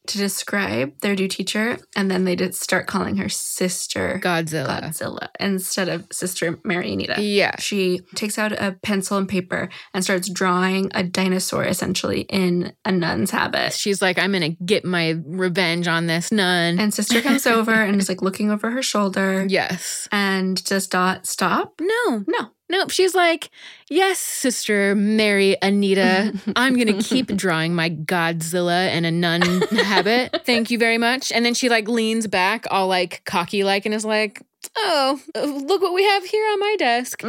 to 0.08 0.18
describe 0.18 0.98
their 1.00 1.14
new 1.14 1.28
teacher. 1.28 1.78
And 1.94 2.10
then 2.10 2.24
they 2.24 2.36
did 2.36 2.54
start 2.54 2.86
calling 2.86 3.16
her 3.16 3.28
Sister 3.28 4.20
Godzilla. 4.22 4.82
Godzilla 4.82 5.28
instead 5.38 5.88
of 5.88 6.06
Sister 6.12 6.58
Mary 6.64 6.92
Anita. 6.92 7.20
Yeah. 7.20 7.56
She 7.58 8.00
takes 8.14 8.38
out 8.38 8.52
a 8.52 8.76
pencil 8.82 9.18
and 9.18 9.28
paper 9.28 9.68
and 9.94 10.04
starts 10.04 10.28
drawing 10.28 10.90
a 10.94 11.02
dinosaur 11.02 11.64
essentially 11.64 12.22
in 12.22 12.72
a 12.84 12.92
nun's 12.92 13.30
habit. 13.30 13.72
She's 13.72 14.02
like, 14.02 14.18
I'm 14.18 14.32
going 14.32 14.56
to 14.56 14.64
get 14.64 14.84
my 14.84 15.16
revenge 15.24 15.88
on 15.88 16.06
this 16.06 16.32
nun. 16.32 16.78
And 16.78 16.92
sister 16.92 17.20
comes 17.20 17.46
over 17.46 17.72
and 17.72 18.00
is 18.00 18.08
like 18.08 18.22
looking 18.22 18.50
over 18.50 18.70
her 18.70 18.82
shoulder. 18.82 19.46
yes. 19.48 20.08
And 20.12 20.62
does 20.64 20.86
Dot 20.86 21.26
stop? 21.26 21.74
No, 21.80 22.24
No. 22.26 22.50
Nope. 22.68 22.90
She's 22.90 23.14
like, 23.14 23.50
Yes, 23.88 24.18
Sister 24.18 24.94
Mary 24.94 25.56
Anita, 25.62 26.32
I'm 26.56 26.74
going 26.74 26.88
to 26.98 27.02
keep 27.02 27.28
drawing 27.28 27.74
my 27.74 27.90
Godzilla 27.90 28.92
in 28.92 29.04
a 29.04 29.10
nun 29.10 29.42
habit. 29.70 30.42
Thank 30.44 30.70
you 30.70 30.78
very 30.78 30.98
much. 30.98 31.30
And 31.32 31.44
then 31.44 31.54
she 31.54 31.68
like 31.68 31.88
leans 31.88 32.26
back, 32.26 32.66
all 32.70 32.88
like 32.88 33.22
cocky 33.24 33.62
like, 33.64 33.86
and 33.86 33.94
is 33.94 34.04
like, 34.04 34.42
Oh, 34.76 35.20
look 35.36 35.80
what 35.80 35.94
we 35.94 36.02
have 36.04 36.24
here 36.24 36.44
on 36.44 36.60
my 36.60 36.76
desk. 36.78 37.22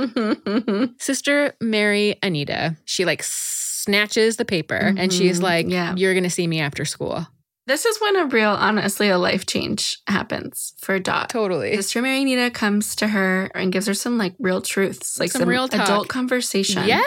Sister 1.00 1.53
Mary 1.62 2.17
Anita, 2.24 2.75
she 2.86 3.06
like 3.06 3.22
snatches 3.24 4.38
the 4.38 4.46
paper 4.46 4.94
and 4.98 5.13
she's 5.13 5.39
Mhm. 5.39 5.44
like, 5.44 5.70
Yeah. 5.70 5.94
You're 5.96 6.13
going 6.13 6.24
to 6.24 6.29
see 6.32 6.48
me 6.48 6.60
after 6.60 6.84
school. 6.84 7.27
This 7.68 7.86
is 7.86 8.00
when 8.02 8.16
a 8.16 8.26
real, 8.26 8.52
honestly, 8.52 9.10
a 9.10 9.18
life 9.18 9.46
change 9.46 9.98
happens 10.08 10.74
for 10.80 10.98
Dot. 11.00 11.30
Totally. 11.30 11.76
Sister 11.76 12.02
Mary 12.02 12.22
Anita 12.22 12.50
comes 12.50 12.96
to 12.96 13.08
her 13.10 13.52
and 13.54 13.72
gives 13.72 13.88
her 13.88 13.94
some 13.94 14.18
like 14.18 14.36
real 14.40 14.62
truths, 14.62 15.20
like 15.20 15.32
Some 15.32 15.42
some, 15.42 15.50
real 15.50 15.68
talk. 15.68 15.82
adult 15.82 16.08
conversation. 16.08 16.88
Yeah. 16.88 17.04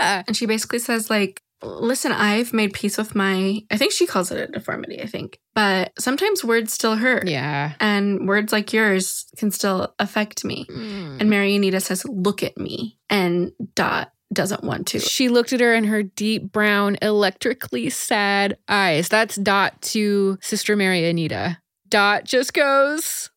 And 0.00 0.36
she 0.36 0.46
basically 0.46 0.78
says, 0.80 1.08
like, 1.10 1.42
Listen, 1.64 2.10
I've 2.10 2.52
made 2.52 2.72
peace 2.72 2.98
with 2.98 3.14
my, 3.14 3.60
I 3.70 3.76
think 3.76 3.92
she 3.92 4.04
calls 4.04 4.32
it 4.32 4.48
a 4.48 4.50
deformity, 4.52 5.00
I 5.00 5.06
think. 5.06 5.38
But 5.54 5.92
sometimes 5.96 6.42
words 6.44 6.72
still 6.72 6.96
hurt. 6.96 7.28
Yeah. 7.28 7.74
And 7.78 8.26
words 8.26 8.52
like 8.52 8.72
yours 8.72 9.26
can 9.36 9.52
still 9.52 9.94
affect 10.00 10.44
me. 10.44 10.66
Hmm. 10.68 11.18
And 11.20 11.30
Mary 11.30 11.54
Anita 11.54 11.78
says, 11.78 12.04
look 12.04 12.42
at 12.42 12.58
me. 12.58 12.98
And 13.08 13.52
Dot 13.76 14.10
doesn't 14.32 14.64
want 14.64 14.86
to. 14.88 15.00
She 15.00 15.28
looked 15.28 15.52
at 15.52 15.60
her 15.60 15.74
in 15.74 15.84
her 15.84 16.02
deep 16.02 16.52
brown, 16.52 16.96
electrically 17.02 17.90
sad 17.90 18.56
eyes. 18.68 19.08
That's 19.08 19.36
Dot 19.36 19.80
to 19.82 20.38
Sister 20.40 20.76
Mary 20.76 21.08
Anita. 21.08 21.58
Dot 21.88 22.24
just 22.24 22.54
goes, 22.54 23.30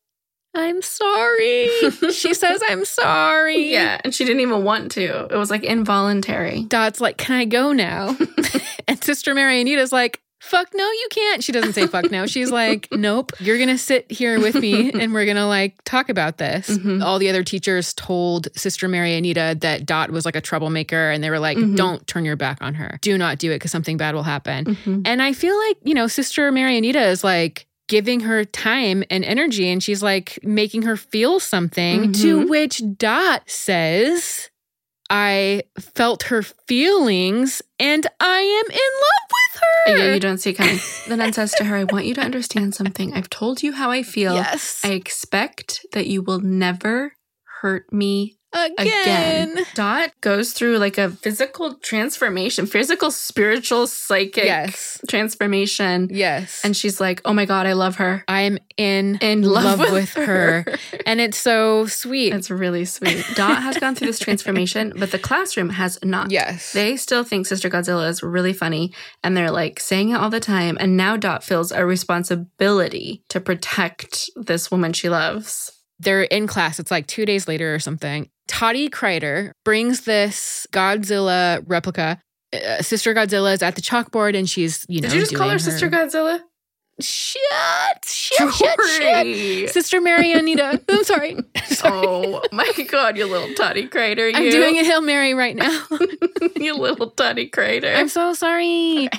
I'm 0.56 0.82
sorry. 0.82 1.70
she 2.12 2.34
says, 2.34 2.62
I'm 2.70 2.86
sorry. 2.86 3.72
Yeah. 3.72 4.00
And 4.04 4.16
she 4.16 4.24
didn't 4.24 4.40
even 4.40 4.64
want 4.64 4.92
to. 4.94 5.26
It 5.26 5.36
was 5.36 5.50
like 5.50 5.64
involuntary. 5.64 6.64
Dot's 6.64 7.02
like, 7.02 7.18
Can 7.18 7.36
I 7.36 7.46
go 7.46 7.74
now? 7.74 8.18
and 8.88 9.04
Sister 9.04 9.34
Mary 9.34 9.60
Anita's 9.60 9.92
like, 9.92 10.22
Fuck 10.46 10.70
no, 10.74 10.84
you 10.84 11.08
can't. 11.12 11.44
She 11.44 11.52
doesn't 11.52 11.74
say 11.74 11.88
fuck 11.88 12.12
no. 12.12 12.26
She's 12.28 12.52
like, 12.52 12.88
Nope, 12.92 13.32
you're 13.40 13.58
gonna 13.60 13.78
sit 13.78 14.10
here 14.12 14.40
with 14.40 14.56
me 14.56 14.92
and 15.00 15.14
we're 15.14 15.26
gonna 15.26 15.48
like 15.48 15.84
talk 15.86 16.10
about 16.10 16.38
this. 16.38 16.70
Mhm. 16.70 17.04
All 17.04 17.20
the 17.20 17.30
other 17.30 17.44
teachers 17.44 17.94
told 17.94 18.48
Sister 18.56 18.88
Mary 18.88 19.16
Anita 19.16 19.58
that 19.62 19.86
Dot 19.86 20.12
was 20.12 20.24
like 20.26 20.36
a 20.36 20.42
troublemaker 20.42 21.10
and 21.12 21.24
they 21.24 21.30
were 21.30 21.40
like, 21.40 21.58
Mhm. 21.58 21.76
Don't 21.76 22.06
turn 22.08 22.26
your 22.26 22.36
back 22.36 22.60
on 22.62 22.76
her. 22.76 22.98
Do 23.02 23.18
not 23.18 23.38
do 23.40 23.52
it 23.52 23.56
because 23.56 23.72
something 23.72 23.98
bad 23.98 24.14
will 24.16 24.24
happen. 24.24 24.66
Mhm. 24.66 25.02
And 25.06 25.22
I 25.22 25.34
feel 25.34 25.58
like, 25.68 25.78
you 25.84 25.94
know, 25.94 26.08
Sister 26.08 26.52
Mary 26.52 26.78
Anita 26.78 27.02
is 27.08 27.24
like 27.24 27.66
giving 27.88 28.22
her 28.22 28.46
time 28.46 29.04
and 29.12 29.24
energy 29.26 29.70
and 29.70 29.84
she's 29.84 30.02
like 30.02 30.40
making 30.44 30.84
her 30.84 30.96
feel 30.98 31.40
something. 31.40 32.12
To 32.14 32.40
Mhm. 32.42 32.50
which 32.50 32.82
Dot 32.98 33.44
says, 33.48 34.50
I 35.10 35.64
felt 35.80 36.24
her 36.24 36.42
feelings 36.42 37.62
and 37.80 38.08
I 38.20 38.40
am 38.40 38.72
in 38.72 38.78
love 38.78 39.30
with 39.30 39.45
her. 39.56 39.98
Yeah, 39.98 40.14
you 40.14 40.20
don't 40.20 40.38
see 40.38 40.52
it 40.52 40.54
coming. 40.54 40.80
the 41.08 41.18
nun 41.18 41.34
says 41.34 41.52
to 41.54 41.64
her, 41.64 41.76
I 41.76 41.84
want 41.86 42.06
you 42.06 42.14
to 42.16 42.22
understand 42.22 42.76
something. 42.76 43.14
I've 43.14 43.30
told 43.30 43.64
you 43.64 43.74
how 43.74 43.92
I 43.92 44.04
feel. 44.04 44.36
Yes. 44.36 44.82
I 44.84 44.92
expect 44.92 45.86
that 45.94 46.08
you 46.08 46.22
will 46.22 46.40
never 46.40 47.14
hurt 47.62 47.92
me 47.92 48.38
again. 48.56 49.52
again. 49.52 49.66
Dot 49.74 50.12
goes 50.22 50.54
through 50.54 50.78
like 50.78 50.98
a 50.98 51.10
physical 51.12 51.76
transformation, 51.76 52.66
physical, 52.66 53.12
spiritual, 53.12 53.88
psychic 53.88 54.46
Yes. 54.46 55.00
transformation. 55.10 56.08
Yes. 56.12 56.62
And 56.64 56.76
she's 56.76 57.00
like, 57.02 57.22
oh 57.26 57.34
my 57.34 57.46
God, 57.46 57.68
I 57.68 57.74
love 57.74 57.98
her. 57.98 58.24
I'm 58.28 58.58
in, 58.78 59.18
In 59.22 59.44
love, 59.44 59.80
with, 59.80 60.14
her. 60.14 60.66
And 61.06 61.20
it's 61.22 61.38
so 61.38 61.86
sweet. 61.86 62.34
It's 62.34 62.50
really 62.50 62.86
sweet. 62.86 63.26
Dot 63.36 63.62
has 63.64 63.78
gone 63.78 63.96
through 63.96 64.08
this 64.08 64.20
transformation, 64.20 64.94
but 64.98 65.12
the 65.12 65.20
classroom 65.20 65.70
has 65.70 66.00
not. 66.04 66.32
yes. 66.32 66.74
They 66.74 66.98
still 66.98 67.24
think 67.24 67.46
Sister 67.48 67.70
Godzilla 67.70 68.10
is 68.10 68.24
really 68.24 68.54
funny 68.54 68.94
and 69.24 69.36
they're 69.36 69.52
like 69.52 69.80
saying 69.80 70.10
it 70.10 70.16
all 70.16 70.30
the 70.30 70.40
time. 70.40 70.78
And 70.80 70.96
now 70.98 71.18
Dot 71.18 71.44
feels 71.44 71.72
a 71.72 71.86
responsibility 71.86 73.24
to 73.30 73.40
protect 73.40 74.30
this 74.36 74.72
woman 74.72 74.94
she 74.94 75.10
loves. 75.10 75.72
they're 76.00 76.24
in 76.24 76.46
class. 76.48 76.80
It's 76.80 76.92
like 76.92 77.08
two 77.08 77.26
days 77.26 77.48
later 77.48 77.74
or 77.74 77.80
something. 77.80 78.30
Toddy 78.48 78.90
Kreider 78.90 79.52
brings 79.64 80.02
this 80.02 80.68
Godzilla 80.72 81.64
replica. 81.66 82.22
Uh, 82.54 82.82
Sister 82.82 83.14
Godzilla 83.14 83.54
is 83.54 83.64
at 83.64 83.76
the 83.76 83.82
chalkboard 83.82 84.38
and 84.38 84.50
she's, 84.50 84.86
you 84.88 85.02
know, 85.02 85.10
Did 85.10 85.16
you 85.16 85.22
just 85.22 85.36
call 85.36 85.48
doing 85.48 85.54
her 85.54 85.60
Sister 85.60 85.90
Godzilla? 85.90 86.42
Shit, 87.02 87.42
shit, 88.06 88.54
shit, 88.54 88.80
shit. 88.98 89.70
Sister 89.70 90.00
Mary 90.00 90.32
Anita. 90.32 90.82
I'm 90.90 91.04
sorry. 91.04 91.36
Sorry. 91.66 91.92
Oh 92.08 92.42
my 92.52 92.72
god, 92.90 93.18
you 93.18 93.26
little 93.26 93.50
tutty 93.56 93.90
crater. 93.90 94.30
You. 94.30 94.36
I'm 94.38 94.50
doing 94.50 94.78
a 94.78 94.84
Hail 94.84 95.02
Mary 95.02 95.34
right 95.34 95.56
now. 95.56 95.84
you 96.56 96.76
little 96.78 97.12
tutty 97.12 97.52
crater. 97.52 97.92
I'm 97.94 98.08
so 98.08 98.34
sorry. 98.34 99.10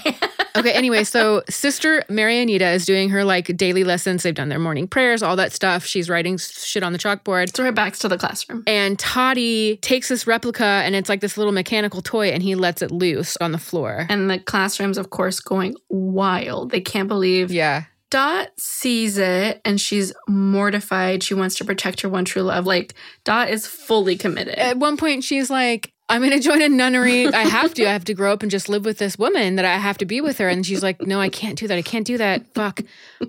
Okay, 0.56 0.72
anyway, 0.72 1.04
so 1.04 1.42
Sister 1.50 2.02
Mary 2.08 2.40
Anita 2.40 2.68
is 2.70 2.86
doing 2.86 3.10
her 3.10 3.24
like 3.24 3.54
daily 3.56 3.84
lessons. 3.84 4.22
They've 4.22 4.34
done 4.34 4.48
their 4.48 4.60
morning 4.60 4.86
prayers, 4.86 5.22
all 5.22 5.36
that 5.36 5.52
stuff. 5.52 5.84
She's 5.84 6.08
writing 6.08 6.38
shit 6.38 6.82
on 6.82 6.92
the 6.92 6.98
chalkboard. 6.98 7.54
so 7.54 7.62
we're 7.64 7.72
back 7.72 7.94
to 7.96 8.08
the 8.08 8.16
classroom. 8.16 8.62
And 8.66 8.98
Toddy 8.98 9.76
takes 9.78 10.08
this 10.08 10.26
replica 10.26 10.64
and 10.64 10.94
it's 10.94 11.08
like 11.08 11.20
this 11.20 11.36
little 11.36 11.52
mechanical 11.52 12.00
toy 12.00 12.28
and 12.28 12.42
he 12.42 12.54
lets 12.54 12.80
it 12.80 12.90
loose 12.90 13.36
on 13.38 13.52
the 13.52 13.58
floor. 13.58 14.06
And 14.08 14.30
the 14.30 14.38
classroom's, 14.38 14.96
of 14.98 15.10
course, 15.10 15.40
going 15.40 15.74
wild. 15.90 16.70
They 16.70 16.80
can't 16.80 17.08
believe. 17.08 17.50
yeah. 17.50 17.65
Dot 18.10 18.48
sees 18.56 19.18
it 19.18 19.60
and 19.64 19.80
she's 19.80 20.12
mortified. 20.28 21.22
She 21.22 21.34
wants 21.34 21.56
to 21.56 21.64
protect 21.64 22.02
her 22.02 22.08
one 22.08 22.24
true 22.24 22.42
love. 22.42 22.66
Like, 22.66 22.94
Dot 23.24 23.50
is 23.50 23.66
fully 23.66 24.16
committed. 24.16 24.54
At 24.54 24.78
one 24.78 24.96
point, 24.96 25.24
she's 25.24 25.50
like, 25.50 25.92
I'm 26.08 26.20
going 26.20 26.32
to 26.32 26.40
join 26.40 26.62
a 26.62 26.68
nunnery. 26.68 27.26
I 27.26 27.42
have 27.42 27.74
to. 27.74 27.84
I 27.84 27.92
have 27.92 28.04
to 28.04 28.14
grow 28.14 28.32
up 28.32 28.42
and 28.42 28.50
just 28.50 28.68
live 28.68 28.84
with 28.84 28.98
this 28.98 29.18
woman 29.18 29.56
that 29.56 29.64
I 29.64 29.76
have 29.76 29.98
to 29.98 30.06
be 30.06 30.20
with 30.20 30.38
her. 30.38 30.48
And 30.48 30.64
she's 30.64 30.82
like, 30.82 31.02
No, 31.02 31.20
I 31.20 31.28
can't 31.28 31.58
do 31.58 31.66
that. 31.66 31.76
I 31.76 31.82
can't 31.82 32.06
do 32.06 32.16
that. 32.18 32.46
Fuck. 32.54 32.82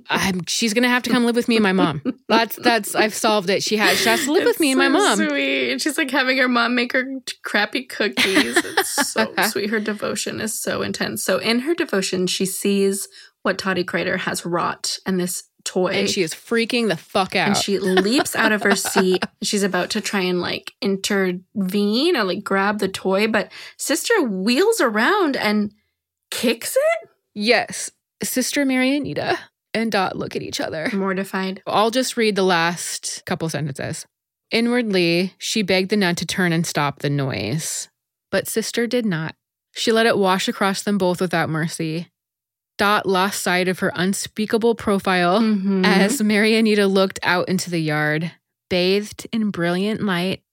I'm, 0.10 0.46
she's 0.46 0.76
going 0.76 0.84
to 0.84 0.90
have 0.90 1.02
to 1.04 1.10
come 1.10 1.26
live 1.26 1.36
with 1.36 1.48
me 1.48 1.56
and 1.56 1.64
my 1.64 1.74
mom. 1.74 2.02
That's, 2.28 2.56
that's, 2.58 2.94
I've 2.94 3.16
solved 3.16 3.50
it. 3.50 3.64
She 3.64 3.78
has, 3.78 3.98
she 3.98 4.10
has 4.10 4.26
to 4.26 4.32
live 4.32 4.44
with 4.44 4.52
It's 4.52 4.60
me 4.60 4.74
and 4.74 4.80
my 4.80 4.88
so 4.88 4.92
mom. 4.94 5.30
Sweet. 5.30 5.72
And 5.72 5.82
she's 5.82 5.98
like 5.98 6.12
having 6.12 6.38
her 6.38 6.48
mom 6.48 6.76
make 6.76 6.94
her 6.94 7.06
crappy 7.44 7.84
cookies. 7.84 8.58
It's 8.58 9.12
so 9.12 9.34
sweet. 9.50 9.72
Her 9.72 9.80
devotion 9.80 10.40
is 10.40 10.62
so 10.62 10.84
intense. 10.84 11.24
So 11.24 11.40
in 11.40 11.60
her 11.60 11.74
devotion, 11.74 12.28
she 12.28 12.46
sees 12.46 13.08
what 13.48 13.58
Toddy 13.58 13.84
Crater 13.84 14.18
has 14.18 14.46
wrought 14.46 15.00
and 15.06 15.20
this 15.20 15.46
toy. 15.64 15.94
And 15.94 16.10
she 16.10 16.22
is 16.22 16.34
freaking 16.34 16.88
the 16.88 16.96
fuck 16.98 17.36
out. 17.36 17.48
and 17.48 17.58
she 17.58 17.80
leaps 17.80 18.36
out 18.36 18.52
of 18.52 18.62
her 18.64 18.76
seat. 18.76 19.24
She's 19.42 19.64
about 19.64 19.90
to 19.92 20.02
try 20.02 20.22
and 20.22 20.40
like 20.40 20.74
intervene 20.82 22.16
or 22.16 22.24
like 22.24 22.44
grab 22.44 22.80
the 22.80 22.88
toy, 22.88 23.28
but 23.28 23.52
sister 23.78 24.22
wheels 24.24 24.80
around 24.82 25.36
and 25.36 25.74
kicks 26.32 26.76
it. 26.76 27.10
yes. 27.34 27.90
Sister 28.24 28.66
Mary 28.66 28.96
Anita 28.98 29.38
and 29.76 29.92
Dot 29.92 30.18
look 30.18 30.36
at 30.36 30.42
each 30.42 30.60
other. 30.60 30.90
Mortified. 30.94 31.62
I'll 31.68 31.92
just 31.92 32.18
read 32.18 32.36
the 32.36 32.44
last 32.44 33.24
couple 33.26 33.48
sentences. 33.48 34.06
Inwardly, 34.50 35.34
she 35.38 35.62
begged 35.62 35.90
the 35.92 35.98
nun 35.98 36.16
to 36.16 36.26
turn 36.26 36.52
and 36.52 36.66
stop 36.66 37.00
the 37.00 37.10
noise. 37.12 37.90
But 38.32 38.48
Sister 38.48 38.88
did 38.88 39.06
not. 39.06 39.36
She 39.74 39.92
let 39.92 40.08
it 40.08 40.18
wash 40.18 40.48
across 40.48 40.82
them 40.82 40.98
both 40.98 41.22
without 41.22 41.50
mercy. 41.50 42.08
Dot 42.78 43.06
lost 43.08 43.42
sight 43.42 43.68
of 43.68 43.80
her 43.80 43.92
unspeakable 43.96 44.76
profile 44.76 45.40
Mhm. 45.42 45.84
as 45.86 46.22
Mary 46.22 46.56
Anita 46.56 46.86
looked 46.88 47.20
out 47.24 47.50
into 47.50 47.70
the 47.72 47.80
yard. 47.80 48.32
Bathed 48.70 49.26
in 49.32 49.50
brilliant 49.50 50.02
light, 50.04 50.44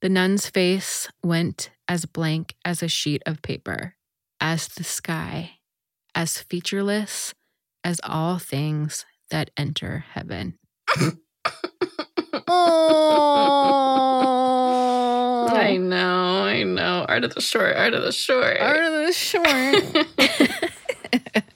the 0.00 0.08
nun's 0.08 0.48
face 0.48 1.08
went 1.22 1.70
as 1.86 2.06
blank 2.06 2.54
as 2.64 2.82
a 2.82 2.88
sheet 2.88 3.22
of 3.26 3.42
paper, 3.42 3.96
as 4.40 4.68
the 4.68 4.84
sky, 4.84 5.58
as 6.14 6.38
featureless 6.38 7.34
as 7.82 8.00
all 8.02 8.38
things 8.38 9.04
that 9.30 9.50
enter 9.56 10.04
heaven. 10.12 10.58
oh, 14.14 15.48
I 15.52 15.76
know, 15.76 16.44
I 16.44 16.62
know. 16.62 17.04
Art 17.08 17.24
of 17.24 17.34
the 17.34 17.40
short, 17.42 17.76
art 17.76 17.92
of 17.94 18.02
the 18.02 18.12
short. 18.12 18.58
Art 18.58 18.78
of 18.80 19.06
the 19.06 19.12
short. 19.12 20.06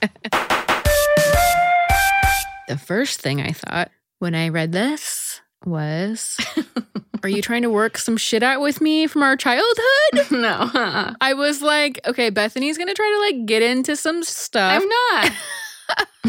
first 2.88 3.20
thing 3.20 3.38
I 3.38 3.52
thought 3.52 3.90
when 4.18 4.34
I 4.34 4.48
read 4.48 4.72
this 4.72 5.42
was 5.66 6.38
Are 7.22 7.28
you 7.28 7.42
trying 7.42 7.62
to 7.62 7.70
work 7.70 7.98
some 7.98 8.16
shit 8.16 8.42
out 8.42 8.62
with 8.62 8.80
me 8.80 9.06
from 9.06 9.22
our 9.22 9.36
childhood? 9.36 10.30
no, 10.30 10.70
uh-uh. 10.72 11.14
I 11.20 11.34
was 11.34 11.60
like, 11.60 12.00
okay, 12.06 12.30
Bethany's 12.30 12.78
gonna 12.78 12.94
try 12.94 13.10
to 13.14 13.36
like 13.36 13.46
get 13.46 13.60
into 13.62 13.94
some 13.94 14.22
stuff. 14.22 14.82
I'm 14.82 14.88
not. 14.88 15.32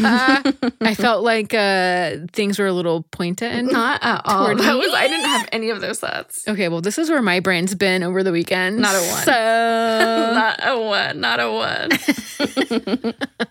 Uh, 0.02 0.70
I 0.82 0.94
felt 0.94 1.24
like 1.24 1.54
uh 1.54 2.26
things 2.32 2.58
were 2.58 2.66
a 2.66 2.72
little 2.74 3.04
pointed. 3.04 3.64
not 3.66 4.04
at 4.04 4.20
all. 4.26 4.54
That 4.54 4.76
was 4.76 4.92
I 4.92 5.08
didn't 5.08 5.30
have 5.30 5.48
any 5.52 5.70
of 5.70 5.80
those 5.80 5.98
thoughts. 5.98 6.46
Okay, 6.46 6.68
well, 6.68 6.82
this 6.82 6.98
is 6.98 7.08
where 7.08 7.22
my 7.22 7.40
brain's 7.40 7.74
been 7.74 8.02
over 8.02 8.22
the 8.22 8.32
weekend. 8.32 8.78
Not 8.78 8.96
a 8.96 9.00
one. 9.00 9.24
So 9.24 10.32
not 10.34 10.60
a 10.62 10.78
one. 10.78 11.20
Not 11.20 11.40
a 11.40 11.50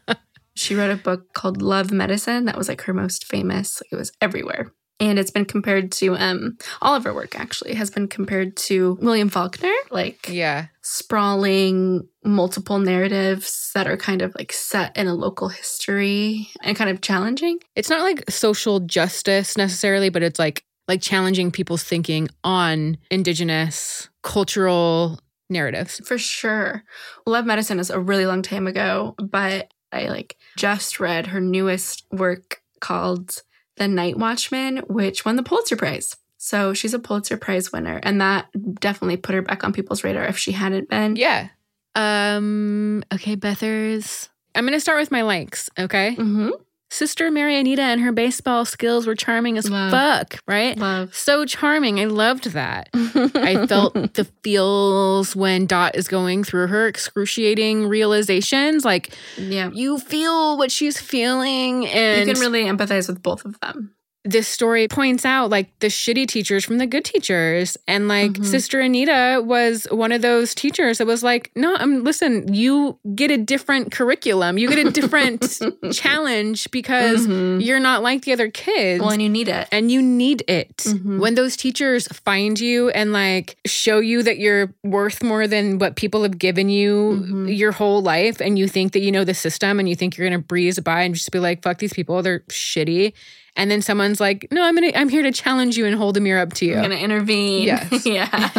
one. 0.07 0.27
She 0.59 0.75
wrote 0.75 0.91
a 0.91 0.97
book 0.97 1.33
called 1.33 1.61
Love 1.61 1.91
Medicine. 1.91 2.45
That 2.45 2.57
was 2.57 2.67
like 2.67 2.81
her 2.81 2.93
most 2.93 3.25
famous. 3.25 3.81
Like 3.81 3.93
it 3.93 3.95
was 3.95 4.11
everywhere. 4.21 4.71
And 5.01 5.17
it's 5.17 5.31
been 5.31 5.45
compared 5.45 5.93
to 5.93 6.17
um 6.17 6.57
all 6.81 6.93
of 6.93 7.05
her 7.05 7.13
work 7.13 7.39
actually 7.39 7.73
has 7.75 7.89
been 7.89 8.09
compared 8.09 8.57
to 8.57 8.97
William 9.01 9.29
Faulkner, 9.29 9.71
like 9.91 10.27
yeah. 10.27 10.67
sprawling 10.81 12.07
multiple 12.25 12.79
narratives 12.79 13.71
that 13.73 13.87
are 13.87 13.95
kind 13.95 14.21
of 14.21 14.35
like 14.35 14.51
set 14.51 14.95
in 14.97 15.07
a 15.07 15.13
local 15.13 15.47
history 15.47 16.49
and 16.61 16.75
kind 16.75 16.89
of 16.89 16.99
challenging. 16.99 17.59
it's 17.75 17.89
not 17.89 18.01
like 18.01 18.29
social 18.29 18.81
justice 18.81 19.55
necessarily, 19.55 20.09
but 20.09 20.23
it's 20.23 20.39
like 20.39 20.65
like 20.89 21.01
challenging 21.01 21.51
people's 21.51 21.83
thinking 21.83 22.27
on 22.43 22.97
indigenous 23.09 24.09
cultural 24.23 25.19
narratives. 25.49 26.01
For 26.03 26.17
sure. 26.17 26.83
Love 27.25 27.45
Medicine 27.45 27.79
is 27.79 27.89
a 27.89 27.99
really 27.99 28.25
long 28.25 28.41
time 28.41 28.67
ago, 28.67 29.15
but 29.17 29.71
I 29.91 30.07
like 30.07 30.37
just 30.57 30.99
read 30.99 31.27
her 31.27 31.41
newest 31.41 32.05
work 32.11 32.61
called 32.79 33.41
The 33.77 33.87
Night 33.87 34.17
Watchman, 34.17 34.77
which 34.87 35.25
won 35.25 35.35
the 35.35 35.43
Pulitzer 35.43 35.75
Prize. 35.75 36.15
So 36.37 36.73
she's 36.73 36.93
a 36.93 36.99
Pulitzer 36.99 37.37
Prize 37.37 37.71
winner, 37.71 37.99
and 38.01 38.21
that 38.21 38.47
definitely 38.79 39.17
put 39.17 39.35
her 39.35 39.41
back 39.41 39.63
on 39.63 39.73
people's 39.73 40.03
radar 40.03 40.25
if 40.25 40.37
she 40.37 40.53
hadn't 40.53 40.89
been. 40.89 41.15
Yeah. 41.17 41.49
Um, 41.95 43.03
okay, 43.13 43.35
Bethers. 43.35 44.29
I'm 44.55 44.63
going 44.63 44.73
to 44.73 44.79
start 44.79 44.99
with 44.99 45.11
my 45.11 45.21
likes, 45.21 45.69
okay? 45.77 46.15
Mm-hmm. 46.15 46.51
Sister 46.91 47.29
Mary 47.29 47.57
Anita 47.57 47.81
and 47.81 48.01
her 48.01 48.11
baseball 48.11 48.65
skills 48.65 49.05
were 49.05 49.15
charming 49.15 49.57
as 49.57 49.69
Love. 49.69 49.91
fuck, 49.91 50.39
right? 50.47 50.77
Love. 50.77 51.13
So 51.13 51.45
charming. 51.45 51.99
I 51.99 52.05
loved 52.05 52.51
that. 52.51 52.89
I 52.93 53.67
felt 53.67 53.93
the 54.15 54.25
feels 54.43 55.35
when 55.35 55.67
Dot 55.67 55.95
is 55.95 56.07
going 56.07 56.43
through 56.43 56.67
her 56.67 56.87
excruciating 56.87 57.87
realizations. 57.87 58.83
Like 58.83 59.13
yeah. 59.37 59.69
you 59.71 59.99
feel 59.99 60.57
what 60.57 60.71
she's 60.71 60.99
feeling, 60.99 61.87
and 61.87 62.27
You 62.27 62.33
can 62.33 62.41
really 62.41 62.63
empathize 62.65 63.07
with 63.07 63.21
both 63.21 63.45
of 63.45 63.59
them. 63.59 63.93
This 64.25 64.49
story 64.49 64.85
points 64.89 65.25
out 65.25 65.49
like 65.49 65.67
the 65.79 65.87
shitty 65.87 66.27
teachers 66.27 66.65
from 66.65 66.77
the 66.77 66.85
good 66.85 67.05
teachers, 67.05 67.77
and 67.87 68.09
like 68.09 68.31
Mhm. 68.33 68.45
Sister 68.45 68.81
Anita 68.81 69.41
was 69.43 69.87
one 69.91 70.11
of 70.11 70.21
those 70.21 70.53
teachers 70.53 70.97
that 70.97 71.07
was 71.07 71.23
like, 71.23 71.51
"No, 71.55 71.75
um, 71.77 72.03
listen, 72.03 72.53
you 72.53 72.97
get 73.15 73.31
a 73.31 73.37
different 73.37 73.91
curriculum, 73.93 74.57
you 74.57 74.67
get 74.67 74.85
a 74.85 74.91
different 74.91 75.57
challenge 75.93 76.69
because 76.71 77.25
Mhm. 77.27 77.63
you're 77.65 77.79
not 77.79 78.03
like 78.03 78.23
the 78.25 78.33
other 78.33 78.49
kids." 78.49 78.99
Well, 79.01 79.11
and 79.11 79.21
you 79.21 79.29
need 79.29 79.47
it. 79.47 79.67
and 79.71 79.89
you 79.89 80.01
need 80.01 80.43
it. 80.49 80.75
Mhm. 80.77 81.19
When 81.19 81.35
those 81.35 81.55
teachers 81.55 82.07
find 82.25 82.59
you 82.59 82.89
and 82.89 83.13
like 83.13 83.55
show 83.65 83.99
you 83.99 84.21
that 84.23 84.37
you're 84.37 84.73
worth 84.83 85.23
more 85.23 85.47
than 85.47 85.79
what 85.79 85.95
people 85.95 86.23
have 86.23 86.37
given 86.37 86.67
you 86.69 87.23
Mhm. 87.25 87.57
your 87.57 87.71
whole 87.71 88.01
life, 88.01 88.41
and 88.41 88.59
you 88.59 88.67
think 88.67 88.91
that 88.91 88.99
you 89.01 89.11
know 89.13 89.23
the 89.23 89.33
system 89.33 89.79
and 89.79 89.87
you 89.87 89.95
think 89.95 90.17
you're 90.17 90.27
gonna 90.27 90.39
breeze 90.39 90.77
by 90.79 91.03
and 91.03 91.15
just 91.15 91.31
be 91.31 91.39
like, 91.39 91.61
fuck 91.63 91.77
these 91.79 91.93
people, 91.93 92.21
they're 92.21 92.41
shitty. 92.49 93.13
And 93.55 93.69
then 93.69 93.81
someone's 93.81 94.19
like, 94.19 94.47
no, 94.51 94.63
I'm 94.63 94.75
gonna 94.75 94.91
I'm 94.95 95.09
here 95.09 95.23
to 95.23 95.31
challenge 95.31 95.77
you 95.77 95.85
and 95.85 95.95
hold 95.95 96.17
a 96.17 96.19
mirror 96.19 96.41
up 96.41 96.53
to 96.55 96.65
you. 96.65 96.75
I'm 96.75 96.83
gonna 96.83 96.95
intervene. 96.95 97.63
Yes. 97.69 98.05
yeah. 98.05 98.49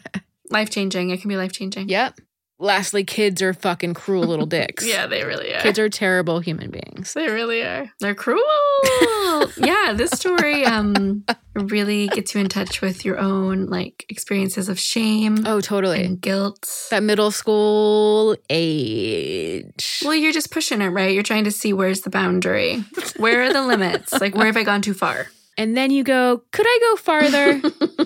life 0.50 0.70
changing. 0.70 1.10
It 1.10 1.20
can 1.20 1.28
be 1.28 1.36
life 1.36 1.52
changing. 1.52 1.88
yep. 1.88 2.18
Lastly, 2.60 3.02
kids 3.04 3.42
are 3.42 3.52
fucking 3.52 3.94
cruel 3.94 4.24
little 4.24 4.46
dicks. 4.58 4.86
Yeah, 4.86 5.06
they 5.06 5.24
really 5.24 5.52
are. 5.54 5.60
Kids 5.60 5.78
are 5.78 5.88
terrible 5.88 6.38
human 6.40 6.70
beings. 6.70 7.12
They 7.12 7.28
really 7.28 7.62
are. 7.62 7.90
They're 8.00 8.14
cruel. 8.14 8.40
yeah, 9.56 9.92
this 9.94 10.10
story 10.12 10.64
um 10.64 11.24
really 11.54 12.08
gets 12.08 12.34
you 12.34 12.40
in 12.40 12.48
touch 12.48 12.80
with 12.80 13.04
your 13.04 13.18
own 13.18 13.66
like 13.66 14.04
experiences 14.08 14.68
of 14.68 14.78
shame 14.78 15.38
Oh, 15.46 15.60
totally. 15.60 16.04
and 16.04 16.20
guilt. 16.20 16.88
That 16.90 17.02
middle 17.02 17.30
school 17.30 18.36
age. 18.50 20.02
Well, 20.04 20.14
you're 20.14 20.32
just 20.32 20.50
pushing 20.50 20.80
it, 20.80 20.88
right? 20.88 21.12
You're 21.12 21.22
trying 21.22 21.44
to 21.44 21.50
see 21.52 21.72
where's 21.72 22.02
the 22.02 22.10
boundary. 22.10 22.84
Where 23.16 23.42
are 23.42 23.52
the 23.52 23.62
limits? 23.66 24.12
Like 24.12 24.34
where 24.34 24.46
have 24.46 24.56
I 24.56 24.62
gone 24.64 24.82
too 24.82 24.94
far? 24.94 25.26
And 25.56 25.76
then 25.76 25.92
you 25.92 26.02
go, 26.02 26.42
could 26.50 26.66
I 26.68 26.78
go 26.80 26.96
farther? 26.96 27.60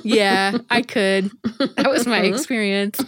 yeah, 0.04 0.58
I 0.68 0.82
could. 0.82 1.30
That 1.76 1.88
was 1.88 2.06
my 2.06 2.20
experience. 2.20 3.00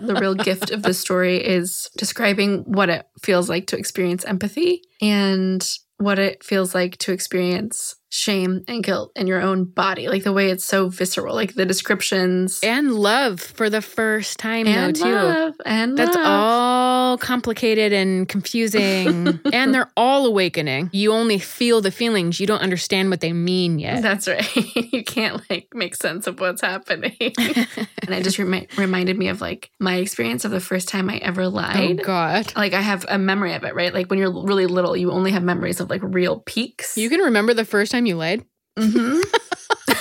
The 0.00 0.14
real 0.14 0.34
gift 0.48 0.70
of 0.70 0.82
this 0.82 0.98
story 0.98 1.36
is 1.36 1.90
describing 1.96 2.64
what 2.64 2.88
it 2.88 3.06
feels 3.22 3.48
like 3.48 3.66
to 3.68 3.78
experience 3.78 4.24
empathy 4.24 4.82
and 5.00 5.78
what 5.98 6.18
it 6.18 6.42
feels 6.44 6.74
like 6.74 6.96
to 6.98 7.12
experience 7.12 7.96
shame 8.10 8.64
and 8.68 8.82
guilt 8.82 9.12
in 9.16 9.26
your 9.26 9.40
own 9.40 9.64
body. 9.64 10.08
Like 10.08 10.24
the 10.24 10.32
way 10.32 10.50
it's 10.50 10.64
so 10.64 10.88
visceral, 10.88 11.34
like 11.34 11.54
the 11.54 11.66
descriptions 11.66 12.60
And 12.62 12.94
love 12.94 13.40
for 13.40 13.68
the 13.68 13.82
first 13.82 14.38
time, 14.38 14.66
and 14.66 14.96
though, 14.96 15.50
too. 15.50 15.54
and 15.66 15.96
That's 15.98 16.16
love. 16.16 16.26
all 16.26 17.18
complicated 17.18 17.92
and 17.92 18.28
confusing. 18.28 19.40
and 19.52 19.74
they're 19.74 19.90
all 19.96 20.26
awakening. 20.26 20.90
You 20.92 21.12
only 21.12 21.38
feel 21.38 21.80
the 21.80 21.90
feelings, 21.90 22.40
you 22.40 22.46
don't 22.46 22.60
understand 22.62 23.10
what 23.10 23.20
they 23.20 23.32
mean 23.32 23.78
yet. 23.78 24.02
That's 24.02 24.26
right. 24.28 24.56
you 24.92 25.04
can't 25.04 25.42
like 25.50 25.68
make 25.74 25.94
sense 25.96 26.26
of 26.26 26.40
what's 26.40 26.60
happening. 26.60 27.16
and 27.20 28.14
it 28.14 28.24
just 28.24 28.38
remi- 28.38 28.68
reminded 28.76 29.18
me 29.18 29.28
of 29.28 29.40
like 29.40 29.70
my 29.78 29.96
experience 29.96 30.44
of 30.44 30.50
the 30.50 30.60
first 30.60 30.88
time 30.88 31.10
I 31.10 31.18
ever 31.18 31.48
lied. 31.48 31.76
oh, 31.76 31.80
lied. 31.88 32.02
God. 32.02 32.52
like 32.56 32.72
I 32.72 32.80
have 32.80 33.04
a 33.08 33.18
memory 33.18 33.54
of 33.54 33.64
it, 33.64 33.74
right? 33.74 33.92
Like 33.92 34.08
when 34.10 34.18
you're 34.18 34.32
really 34.44 34.66
little, 34.66 34.96
you 34.96 35.10
only 35.10 35.32
have 35.32 35.42
memories 35.42 35.80
of 35.80 35.90
like 35.90 36.00
real 36.02 36.40
peaks. 36.46 36.96
You 36.96 37.08
can 37.10 37.20
remember 37.20 37.54
the 37.54 37.64
first 37.64 37.92
time 37.92 37.97
you 38.06 38.16
lied? 38.16 38.44
Mhm. 38.78 39.22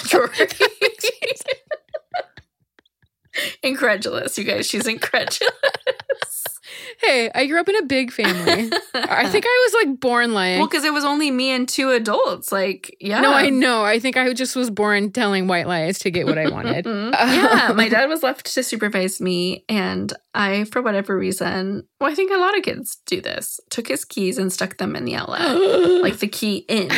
Sure. 0.08 0.30
incredulous, 3.64 4.38
you 4.38 4.44
guys. 4.44 4.66
She's 4.68 4.88
incredulous. 4.88 5.52
Hey, 7.00 7.30
I 7.34 7.46
grew 7.46 7.60
up 7.60 7.70
in 7.70 7.76
a 7.76 7.84
big 7.84 8.12
family. 8.12 8.72
I 8.94 9.30
think 9.30 9.46
I 9.46 9.68
was 9.70 9.86
like 9.86 10.00
born 10.00 10.34
lying. 10.34 10.58
well, 10.58 10.68
because 10.68 10.84
it 10.84 10.92
was 10.92 11.06
only 11.06 11.30
me 11.30 11.52
and 11.52 11.70
two 11.70 11.92
adults. 11.92 12.52
Like, 12.52 12.96
yeah. 13.00 13.22
No, 13.22 13.32
I 13.34 13.50
know. 13.50 13.84
I 13.86 14.00
think 14.00 14.18
I 14.18 14.34
just 14.34 14.56
was 14.56 14.72
born 14.72 15.12
telling 15.12 15.48
white 15.48 15.68
lies 15.68 16.00
to 16.00 16.10
get 16.12 16.26
what 16.26 16.40
I 16.40 16.50
wanted. 16.50 16.86
Mhm. 16.86 17.12
yeah, 17.14 17.72
my 17.76 17.88
dad 17.88 18.08
was 18.10 18.24
left 18.24 18.52
to 18.54 18.64
supervise 18.64 19.22
me, 19.22 19.64
and 19.70 20.12
I, 20.34 20.64
for 20.66 20.82
whatever 20.82 21.16
reason, 21.18 21.88
well, 22.02 22.10
I 22.12 22.16
think 22.16 22.32
a 22.32 22.38
lot 22.38 22.58
of 22.58 22.64
kids 22.64 22.98
do 23.06 23.22
this, 23.22 23.60
took 23.70 23.88
his 23.88 24.04
keys 24.04 24.38
and 24.40 24.52
stuck 24.52 24.78
them 24.78 24.96
in 24.96 25.06
the 25.06 25.16
outlet, 25.16 25.42
like 26.02 26.18
the 26.18 26.28
key 26.28 26.66
in. 26.68 26.90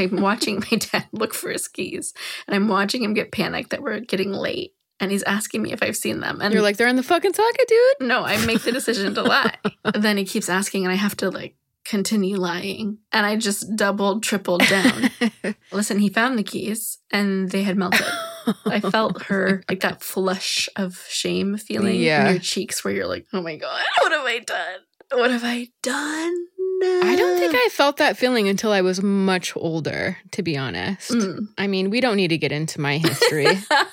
I'm 0.00 0.20
watching 0.20 0.60
my 0.70 0.78
dad 0.78 1.06
look 1.12 1.34
for 1.34 1.50
his 1.50 1.68
keys, 1.68 2.12
and 2.46 2.54
I'm 2.56 2.68
watching 2.68 3.02
him 3.02 3.14
get 3.14 3.32
panicked 3.32 3.70
that 3.70 3.82
we're 3.82 4.00
getting 4.00 4.32
late, 4.32 4.72
and 4.98 5.10
he's 5.10 5.22
asking 5.22 5.62
me 5.62 5.72
if 5.72 5.82
I've 5.82 5.96
seen 5.96 6.20
them, 6.20 6.40
and 6.40 6.52
You're 6.52 6.62
like, 6.62 6.76
they're 6.76 6.88
in 6.88 6.96
the 6.96 7.02
fucking 7.02 7.34
socket, 7.34 7.68
dude. 7.68 8.08
no, 8.08 8.24
I 8.24 8.44
make 8.46 8.62
the 8.62 8.72
decision 8.72 9.14
to 9.14 9.22
lie. 9.22 9.54
then 9.94 10.16
he 10.16 10.24
keeps 10.24 10.48
asking, 10.48 10.84
and 10.84 10.92
I 10.92 10.96
have 10.96 11.16
to 11.18 11.30
like 11.30 11.54
continue 11.84 12.36
lying, 12.36 12.98
and 13.12 13.26
I 13.26 13.36
just 13.36 13.74
doubled, 13.76 14.22
tripled 14.22 14.62
down. 14.68 15.10
Listen, 15.72 15.98
he 15.98 16.08
found 16.08 16.38
the 16.38 16.42
keys, 16.44 16.98
and 17.10 17.50
they 17.50 17.62
had 17.62 17.76
melted. 17.76 18.06
I 18.66 18.80
felt 18.80 19.16
oh 19.20 19.24
her 19.26 19.62
like 19.68 19.80
that 19.80 20.02
flush 20.02 20.68
of 20.76 21.04
shame 21.08 21.56
feeling 21.56 22.00
Yeah. 22.00 22.26
in 22.26 22.32
your 22.34 22.40
cheeks 22.40 22.82
where 22.84 22.92
you're 22.94 23.06
like, 23.06 23.26
oh 23.32 23.42
my 23.42 23.56
God, 23.56 23.82
what 24.00 24.12
have 24.12 24.24
I 24.24 24.38
done? 24.40 24.78
What 25.12 25.30
have 25.30 25.42
I 25.44 25.68
done? 25.82 26.34
I 26.82 27.16
don't 27.16 27.38
think 27.38 27.54
I 27.54 27.68
felt 27.70 27.98
that 27.98 28.16
feeling 28.16 28.48
until 28.48 28.72
I 28.72 28.80
was 28.80 29.02
much 29.02 29.54
older, 29.56 30.16
to 30.32 30.42
be 30.42 30.56
honest. 30.56 31.10
Mm. 31.10 31.48
I 31.58 31.66
mean, 31.66 31.90
we 31.90 32.00
don't 32.00 32.16
need 32.16 32.28
to 32.28 32.38
get 32.38 32.52
into 32.52 32.80
my 32.80 32.98
history. 32.98 33.48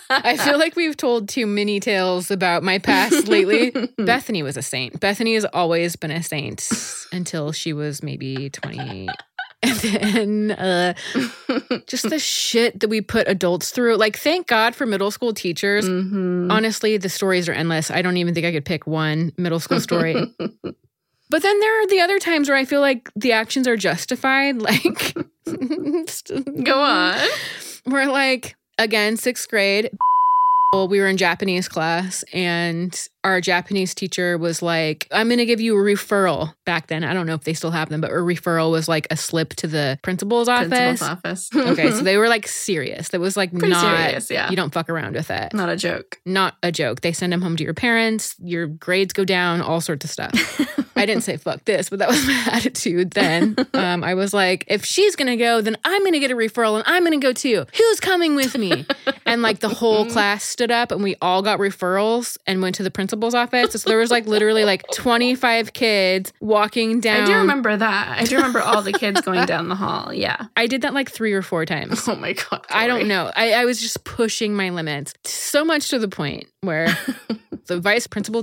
I 0.09 0.37
feel 0.45 0.57
like 0.57 0.75
we've 0.75 0.97
told 0.97 1.29
too 1.29 1.45
many 1.45 1.79
tales 1.79 2.31
about 2.31 2.63
my 2.63 2.79
past 2.79 3.27
lately. 3.27 3.71
Bethany 3.97 4.43
was 4.43 4.57
a 4.57 4.61
saint. 4.61 4.99
Bethany 4.99 5.33
has 5.35 5.45
always 5.45 5.95
been 5.95 6.11
a 6.11 6.23
saint 6.23 6.67
until 7.11 7.51
she 7.51 7.73
was 7.73 8.01
maybe 8.03 8.49
20. 8.49 9.09
And 9.63 9.75
then 9.79 10.51
uh, 10.51 10.93
just 11.87 12.09
the 12.09 12.19
shit 12.19 12.79
that 12.79 12.89
we 12.89 13.01
put 13.01 13.27
adults 13.27 13.71
through. 13.71 13.95
Like, 13.97 14.15
thank 14.17 14.47
God 14.47 14.75
for 14.75 14.85
middle 14.85 15.09
school 15.09 15.33
teachers. 15.33 15.89
Mhm. 15.89 16.51
Honestly, 16.51 16.97
the 16.97 17.09
stories 17.09 17.49
are 17.49 17.53
endless. 17.53 17.89
I 17.89 18.03
don't 18.03 18.17
even 18.17 18.33
think 18.35 18.45
I 18.45 18.51
could 18.51 18.65
pick 18.65 18.85
one 18.85 19.33
middle 19.37 19.59
school 19.59 19.79
story. 19.81 20.15
But 21.29 21.41
then 21.43 21.59
there 21.59 21.81
are 21.83 21.87
the 21.87 21.99
other 22.01 22.19
times 22.19 22.47
where 22.49 22.57
I 22.57 22.65
feel 22.65 22.81
like 22.81 23.09
the 23.15 23.31
actions 23.33 23.67
are 23.67 23.77
justified. 23.77 24.57
Like, 24.61 25.15
Go 26.63 26.79
on. 26.81 27.17
We're 27.85 28.05
like, 28.11 28.55
again, 28.77 29.17
sixth 29.17 29.49
grade. 29.49 29.89
Well, 30.73 30.89
we 30.89 30.99
were 30.99 31.07
in 31.07 31.15
Japanese 31.15 31.69
class, 31.69 32.25
and 32.33 32.93
our 33.23 33.39
Japanese 33.39 33.95
teacher 33.95 34.37
was 34.37 34.61
like, 34.61 35.07
I'm 35.13 35.29
going 35.29 35.37
to 35.37 35.45
give 35.45 35.61
you 35.61 35.73
a 35.77 35.81
referral. 35.81 36.53
Back 36.65 36.87
then, 36.87 37.05
I 37.05 37.13
don't 37.13 37.25
know 37.25 37.35
if 37.35 37.45
they 37.45 37.53
still 37.53 37.71
have 37.71 37.87
them, 37.87 38.01
but 38.01 38.11
a 38.11 38.15
referral 38.15 38.69
was 38.69 38.89
like 38.89 39.07
a 39.09 39.15
slip 39.15 39.51
to 39.55 39.67
the 39.67 39.97
principal's 40.03 40.49
office. 40.49 40.67
Principal's 40.67 41.01
office. 41.01 41.49
okay, 41.55 41.91
so 41.91 42.01
they 42.01 42.17
were 42.17 42.27
like 42.27 42.49
serious. 42.49 43.07
That 43.09 43.21
was 43.21 43.37
like 43.37 43.51
Pretty 43.51 43.69
not, 43.69 43.97
serious, 43.97 44.29
yeah. 44.29 44.49
you 44.49 44.57
don't 44.57 44.73
fuck 44.73 44.89
around 44.89 45.15
with 45.15 45.31
it. 45.31 45.53
Not 45.53 45.69
a 45.69 45.77
joke. 45.77 46.17
Not 46.25 46.55
a 46.61 46.69
joke. 46.69 46.99
They 46.99 47.13
send 47.13 47.31
them 47.31 47.41
home 47.41 47.55
to 47.55 47.63
your 47.63 47.73
parents, 47.73 48.35
your 48.37 48.67
grades 48.67 49.13
go 49.13 49.23
down, 49.23 49.61
all 49.61 49.79
sorts 49.79 50.03
of 50.03 50.11
stuff. 50.11 50.33
I 50.97 51.05
didn't 51.05 51.23
say 51.23 51.37
fuck 51.37 51.63
this, 51.65 51.89
but 51.89 51.99
that 51.99 52.09
was 52.09 52.25
my 52.25 52.47
attitude 52.51 53.11
then. 53.11 53.55
Um, 53.73 54.03
I 54.03 54.13
was 54.13 54.33
like, 54.33 54.65
if 54.67 54.85
she's 54.85 55.15
gonna 55.15 55.37
go, 55.37 55.61
then 55.61 55.77
I'm 55.85 56.03
gonna 56.03 56.19
get 56.19 56.31
a 56.31 56.35
referral 56.35 56.75
and 56.75 56.83
I'm 56.87 57.03
gonna 57.03 57.19
go 57.19 57.33
too. 57.33 57.65
Who's 57.77 57.99
coming 57.99 58.35
with 58.35 58.57
me? 58.57 58.85
and 59.25 59.41
like 59.41 59.59
the 59.59 59.69
whole 59.69 60.05
class 60.05 60.43
stood 60.43 60.71
up 60.71 60.91
and 60.91 61.03
we 61.03 61.15
all 61.21 61.41
got 61.41 61.59
referrals 61.59 62.37
and 62.47 62.61
went 62.61 62.75
to 62.75 62.83
the 62.83 62.91
principal's 62.91 63.33
office. 63.33 63.73
So 63.73 63.89
there 63.89 63.97
was 63.97 64.11
like 64.11 64.25
literally 64.25 64.65
like 64.65 64.83
25 64.93 65.73
kids 65.73 66.33
walking 66.39 66.99
down. 66.99 67.23
I 67.23 67.25
do 67.25 67.33
remember 67.35 67.75
that. 67.75 68.19
I 68.19 68.23
do 68.23 68.35
remember 68.37 68.61
all 68.61 68.81
the 68.81 68.93
kids 68.93 69.21
going 69.21 69.45
down 69.45 69.69
the 69.69 69.75
hall. 69.75 70.13
Yeah. 70.13 70.47
I 70.55 70.67
did 70.67 70.81
that 70.81 70.93
like 70.93 71.11
three 71.11 71.33
or 71.33 71.41
four 71.41 71.65
times. 71.65 72.07
Oh 72.07 72.15
my 72.15 72.33
God. 72.33 72.65
I 72.69 72.87
don't 72.87 73.07
know. 73.07 73.31
I, 73.35 73.51
I 73.53 73.65
was 73.65 73.81
just 73.81 74.03
pushing 74.03 74.55
my 74.55 74.69
limits 74.69 75.13
so 75.23 75.63
much 75.65 75.89
to 75.89 75.99
the 75.99 76.07
point 76.07 76.47
where 76.61 76.87
the 77.67 77.79
vice 77.79 78.07
principal 78.07 78.41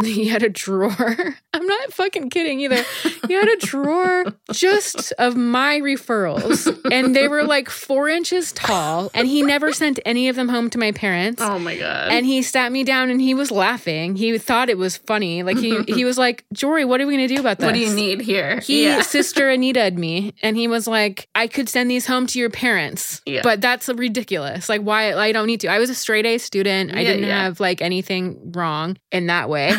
he 0.04 0.28
had 0.28 0.42
a 0.42 0.48
drawer. 0.48 1.36
I'm 1.54 1.66
not 1.66 1.92
fucking 1.92 2.30
kidding 2.30 2.60
either. 2.60 2.84
He 3.26 3.34
had 3.34 3.48
a 3.48 3.56
drawer 3.56 4.24
just 4.52 5.12
of 5.18 5.36
my 5.36 5.80
referrals, 5.80 6.66
and 6.92 7.14
they 7.14 7.28
were 7.28 7.42
like 7.44 7.68
four 7.68 8.08
inches 8.08 8.52
tall. 8.52 9.10
And 9.14 9.26
he 9.26 9.42
never 9.42 9.72
sent 9.72 9.98
any 10.06 10.28
of 10.28 10.36
them 10.36 10.48
home 10.48 10.70
to 10.70 10.78
my 10.78 10.92
parents. 10.92 11.42
Oh 11.42 11.58
my 11.58 11.76
God. 11.76 12.10
And 12.10 12.24
he 12.24 12.42
sat 12.42 12.70
me 12.72 12.84
down 12.84 13.10
and 13.10 13.20
he 13.20 13.34
was 13.34 13.50
laughing. 13.50 14.16
He 14.16 14.36
thought 14.38 14.68
it 14.70 14.78
was 14.78 14.96
funny. 14.96 15.42
Like 15.42 15.58
he 15.58 15.82
he 15.88 16.04
was 16.04 16.16
like, 16.18 16.44
Jory, 16.52 16.84
what 16.84 17.00
are 17.00 17.06
we 17.06 17.14
gonna 17.14 17.28
do 17.28 17.40
about 17.40 17.58
this? 17.58 17.66
what 17.66 17.74
do 17.74 17.80
you 17.80 17.94
need 17.94 18.20
here? 18.20 18.60
He 18.60 18.84
yeah. 18.84 19.02
sister 19.10 19.48
Anita'd 19.48 19.98
me, 19.98 20.34
and 20.42 20.56
he 20.56 20.68
was 20.68 20.86
like, 20.86 21.28
"I 21.34 21.46
could 21.46 21.68
send 21.68 21.90
these 21.90 22.06
home 22.06 22.26
to 22.28 22.38
your 22.38 22.50
parents, 22.50 23.20
Yeah. 23.26 23.40
but 23.42 23.60
that's 23.60 23.88
ridiculous. 23.88 24.68
Like, 24.68 24.82
why? 24.82 25.12
I 25.14 25.32
don't 25.32 25.46
need 25.46 25.60
to. 25.60 25.68
I 25.68 25.78
was 25.78 25.90
a 25.90 25.94
straight 25.94 26.26
A 26.26 26.38
student. 26.38 26.92
I 26.94 27.00
Yeah, 27.00 27.12
didn't 27.12 27.28
have 27.30 27.60
like 27.60 27.82
anything 27.82 28.52
wrong 28.52 28.96
in 29.10 29.26
that 29.26 29.48
way. 29.48 29.74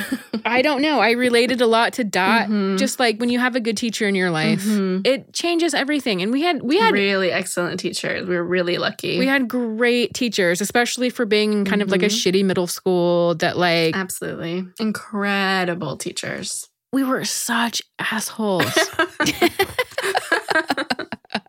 I 0.46 0.62
don't 0.62 0.82
know. 0.82 1.00
I 1.00 1.12
related 1.12 1.62
a 1.62 1.68
lot 1.68 1.94
to 1.94 2.04
Dot. 2.04 2.48
Mhm. 2.50 2.78
Just 2.78 3.00
like 3.00 3.20
when 3.20 3.30
you 3.30 3.40
have 3.40 3.56
a 3.56 3.60
good 3.60 3.78
teacher 3.78 4.08
in 4.08 4.16
your 4.16 4.32
life, 4.32 4.64
Mhm. 4.64 5.06
it 5.06 5.34
changes 5.34 5.74
everything. 5.74 6.22
And 6.22 6.32
we 6.32 6.42
had 6.42 6.62
we 6.62 6.78
had 6.78 6.94
really 6.94 7.32
excellent 7.32 7.80
teachers. 7.80 8.28
We 8.28 8.36
were 8.36 8.44
really 8.44 8.78
lucky. 8.78 9.20
we 9.20 9.28
had 9.28 9.48
great 9.48 10.14
teachers, 10.14 10.62
especially 10.62 11.10
for 11.10 11.26
being 11.26 11.54
in 11.54 11.66
kind 11.66 11.82
of 11.82 11.90
like 11.92 12.04
a 12.04 12.08
Mhm. 12.08 12.12
shitty 12.42 12.46
middle 12.46 12.68
school 12.68 13.36
that 13.36 13.58
like 13.58 13.96
absolutely 13.96 14.66
incredible 14.80 15.98
teachers. 15.98 16.68
we 16.94 17.04
were 17.04 17.24
such 17.24 17.82
assholes. 18.00 18.66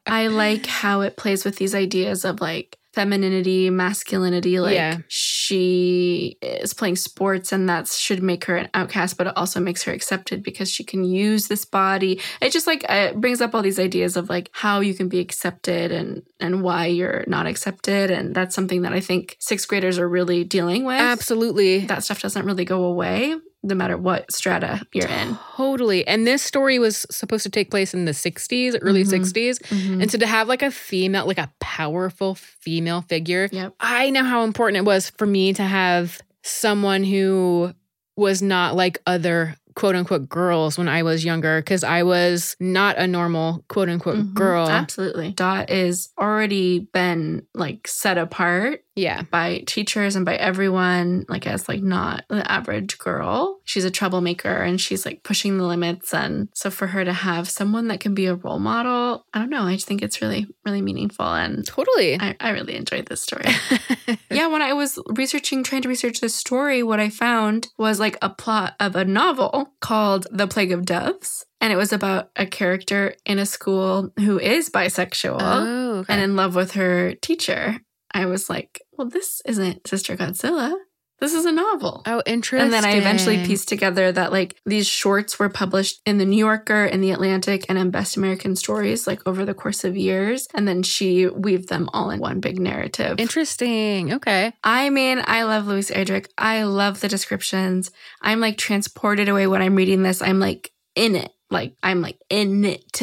I 0.06 0.26
like 0.28 0.66
how 0.66 1.00
it 1.00 1.16
plays 1.16 1.44
with 1.44 1.56
these 1.56 1.74
ideas 1.74 2.24
of 2.24 2.40
like 2.40 2.76
femininity, 2.92 3.70
masculinity. 3.70 4.60
Like 4.60 4.74
Yeah. 4.74 4.98
she 5.08 6.36
is 6.42 6.74
playing 6.74 6.96
sports 6.96 7.52
and 7.52 7.68
that 7.68 7.88
should 7.88 8.22
make 8.22 8.44
her 8.44 8.56
an 8.56 8.68
outcast, 8.74 9.16
but 9.16 9.26
it 9.28 9.36
also 9.36 9.60
makes 9.60 9.82
her 9.84 9.92
accepted 9.92 10.42
because 10.42 10.70
she 10.70 10.84
can 10.84 11.04
use 11.04 11.48
this 11.48 11.64
body. 11.64 12.20
It 12.40 12.50
just 12.52 12.66
like 12.66 12.84
it 12.88 13.20
brings 13.20 13.40
up 13.40 13.54
all 13.54 13.62
these 13.62 13.78
ideas 13.78 14.16
of 14.16 14.28
like 14.28 14.50
how 14.52 14.80
you 14.80 14.94
can 14.94 15.08
be 15.08 15.20
accepted 15.20 15.90
and 15.92 16.22
and 16.40 16.62
why 16.62 16.86
you're 16.86 17.24
not 17.26 17.46
accepted. 17.46 18.10
And 18.10 18.34
that's 18.34 18.54
something 18.54 18.82
that 18.82 18.92
I 18.92 19.00
think 19.00 19.36
sixth 19.38 19.68
graders 19.68 19.98
are 19.98 20.08
really 20.08 20.44
dealing 20.44 20.84
with. 20.84 21.00
Absolutely. 21.00 21.80
That 21.86 22.04
stuff 22.04 22.20
doesn't 22.20 22.44
really 22.46 22.64
go 22.64 22.84
away 22.84 23.36
no 23.64 23.76
matter 23.76 23.96
what 23.96 24.30
strata 24.32 24.84
you're 24.92 25.06
in. 25.06 25.38
Totally. 25.56 26.04
And 26.08 26.26
this 26.26 26.42
story 26.42 26.80
was 26.80 27.06
supposed 27.12 27.44
to 27.44 27.48
take 27.50 27.70
place 27.70 27.94
in 27.94 28.06
the 28.06 28.12
60s, 28.12 28.76
early 28.82 29.04
Mhm. 29.04 29.06
60s. 29.06 29.60
And 29.70 30.10
so 30.10 30.18
to 30.18 30.26
have 30.26 30.48
like 30.48 30.62
a 30.62 30.70
female, 30.72 31.26
like 31.28 31.38
a 31.38 31.48
powerful 31.76 32.34
female 32.34 33.00
figure, 33.00 33.48
Yep. 33.50 33.74
I 33.80 34.10
know 34.10 34.24
how 34.24 34.44
important 34.44 34.76
it 34.76 34.84
was 34.84 35.08
for 35.08 35.24
me 35.26 35.54
to 35.54 35.62
have 35.62 36.20
someone 36.42 37.02
who 37.02 37.72
was 38.14 38.42
not 38.42 38.76
like 38.76 38.98
other 39.06 39.56
quote 39.74 39.94
unquote 39.96 40.28
girls 40.28 40.76
when 40.76 40.86
I 40.86 41.02
was 41.02 41.24
younger 41.24 41.60
because 41.62 41.82
I 41.82 42.02
was 42.02 42.56
not 42.60 42.98
a 42.98 43.06
normal 43.06 43.64
quote 43.68 43.88
unquote 43.88 44.18
Mhm. 44.18 44.34
girl. 44.34 44.68
Absolutely. 44.68 45.32
Dot 45.32 45.70
is 45.70 46.10
already 46.20 46.80
been 46.92 47.46
like 47.54 47.88
set 47.88 48.18
apart 48.18 48.84
Yeah. 48.94 49.22
by 49.22 49.64
teachers 49.66 50.16
and 50.16 50.24
by 50.24 50.36
everyone, 50.36 51.24
like 51.28 51.46
as 51.46 51.68
like 51.68 51.82
not 51.82 52.24
the 52.28 52.50
average 52.50 52.98
girl. 52.98 53.60
She's 53.64 53.84
a 53.84 53.90
troublemaker 53.90 54.54
and 54.54 54.80
she's 54.80 55.06
like 55.06 55.22
pushing 55.22 55.58
the 55.58 55.64
limits. 55.64 56.12
And 56.12 56.48
so 56.54 56.70
for 56.70 56.88
her 56.88 57.04
to 57.04 57.12
have 57.12 57.48
someone 57.48 57.88
that 57.88 58.00
can 58.00 58.14
be 58.14 58.26
a 58.26 58.34
role 58.34 58.58
model, 58.58 59.24
I 59.32 59.38
don't 59.38 59.50
know. 59.50 59.62
I 59.62 59.74
just 59.74 59.86
think 59.86 60.02
it's 60.02 60.20
really, 60.20 60.46
really 60.64 60.82
meaningful. 60.82 61.26
And 61.26 61.66
Totally. 61.66 62.20
I, 62.20 62.36
I 62.40 62.50
really 62.50 62.76
enjoyed 62.76 63.06
this 63.06 63.22
story. 63.22 63.44
yeah, 64.30 64.48
when 64.48 64.62
I 64.62 64.72
was 64.72 64.98
researching, 65.06 65.62
trying 65.62 65.82
to 65.82 65.88
research 65.88 66.20
this 66.20 66.34
story, 66.34 66.82
what 66.82 67.00
I 67.00 67.08
found 67.08 67.68
was 67.78 68.00
like 68.00 68.18
a 68.20 68.30
plot 68.30 68.74
of 68.80 68.96
a 68.96 69.04
novel 69.04 69.74
called 69.80 70.26
The 70.30 70.46
Plague 70.46 70.72
of 70.72 70.84
Doves. 70.84 71.46
And 71.60 71.72
it 71.72 71.76
was 71.76 71.92
about 71.92 72.30
a 72.34 72.44
character 72.44 73.14
in 73.24 73.38
a 73.38 73.46
school 73.46 74.10
who 74.18 74.38
is 74.40 74.68
bisexual 74.68 75.38
oh, 75.40 75.92
okay. 75.98 76.12
and 76.12 76.20
in 76.20 76.34
love 76.34 76.56
with 76.56 76.72
her 76.72 77.14
teacher. 77.14 77.80
I 78.14 78.26
was 78.26 78.50
like, 78.50 78.82
well, 78.92 79.08
this 79.08 79.40
isn't 79.46 79.86
Sister 79.86 80.16
Godzilla. 80.16 80.74
This 81.20 81.34
is 81.34 81.44
a 81.44 81.52
novel. 81.52 82.02
oh, 82.04 82.20
interesting. 82.26 82.64
And 82.64 82.72
then 82.72 82.84
I 82.84 82.96
eventually 82.96 83.46
pieced 83.46 83.68
together 83.68 84.10
that 84.10 84.32
like 84.32 84.56
these 84.66 84.88
shorts 84.88 85.38
were 85.38 85.48
published 85.48 86.00
in 86.04 86.18
the 86.18 86.24
New 86.24 86.36
Yorker 86.36 86.84
and 86.84 87.00
the 87.00 87.12
Atlantic 87.12 87.64
and 87.68 87.78
in 87.78 87.92
Best 87.92 88.16
American 88.16 88.56
Stories 88.56 89.06
like 89.06 89.24
over 89.24 89.44
the 89.44 89.54
course 89.54 89.84
of 89.84 89.96
years. 89.96 90.48
And 90.52 90.66
then 90.66 90.82
she 90.82 91.28
weaved 91.28 91.68
them 91.68 91.88
all 91.92 92.10
in 92.10 92.18
one 92.18 92.40
big 92.40 92.58
narrative. 92.58 93.20
Interesting. 93.20 94.14
Okay. 94.14 94.52
I 94.64 94.90
mean, 94.90 95.22
I 95.24 95.44
love 95.44 95.68
Louise 95.68 95.92
Erdrich. 95.92 96.26
I 96.36 96.64
love 96.64 97.00
the 97.00 97.06
descriptions. 97.08 97.92
I'm 98.20 98.40
like 98.40 98.58
transported 98.58 99.28
away 99.28 99.46
when 99.46 99.62
I'm 99.62 99.76
reading 99.76 100.02
this. 100.02 100.22
I'm 100.22 100.40
like 100.40 100.72
in 100.96 101.14
it. 101.14 101.30
Like 101.52 101.76
I'm 101.84 102.00
like 102.02 102.18
in 102.30 102.64
it. 102.64 103.00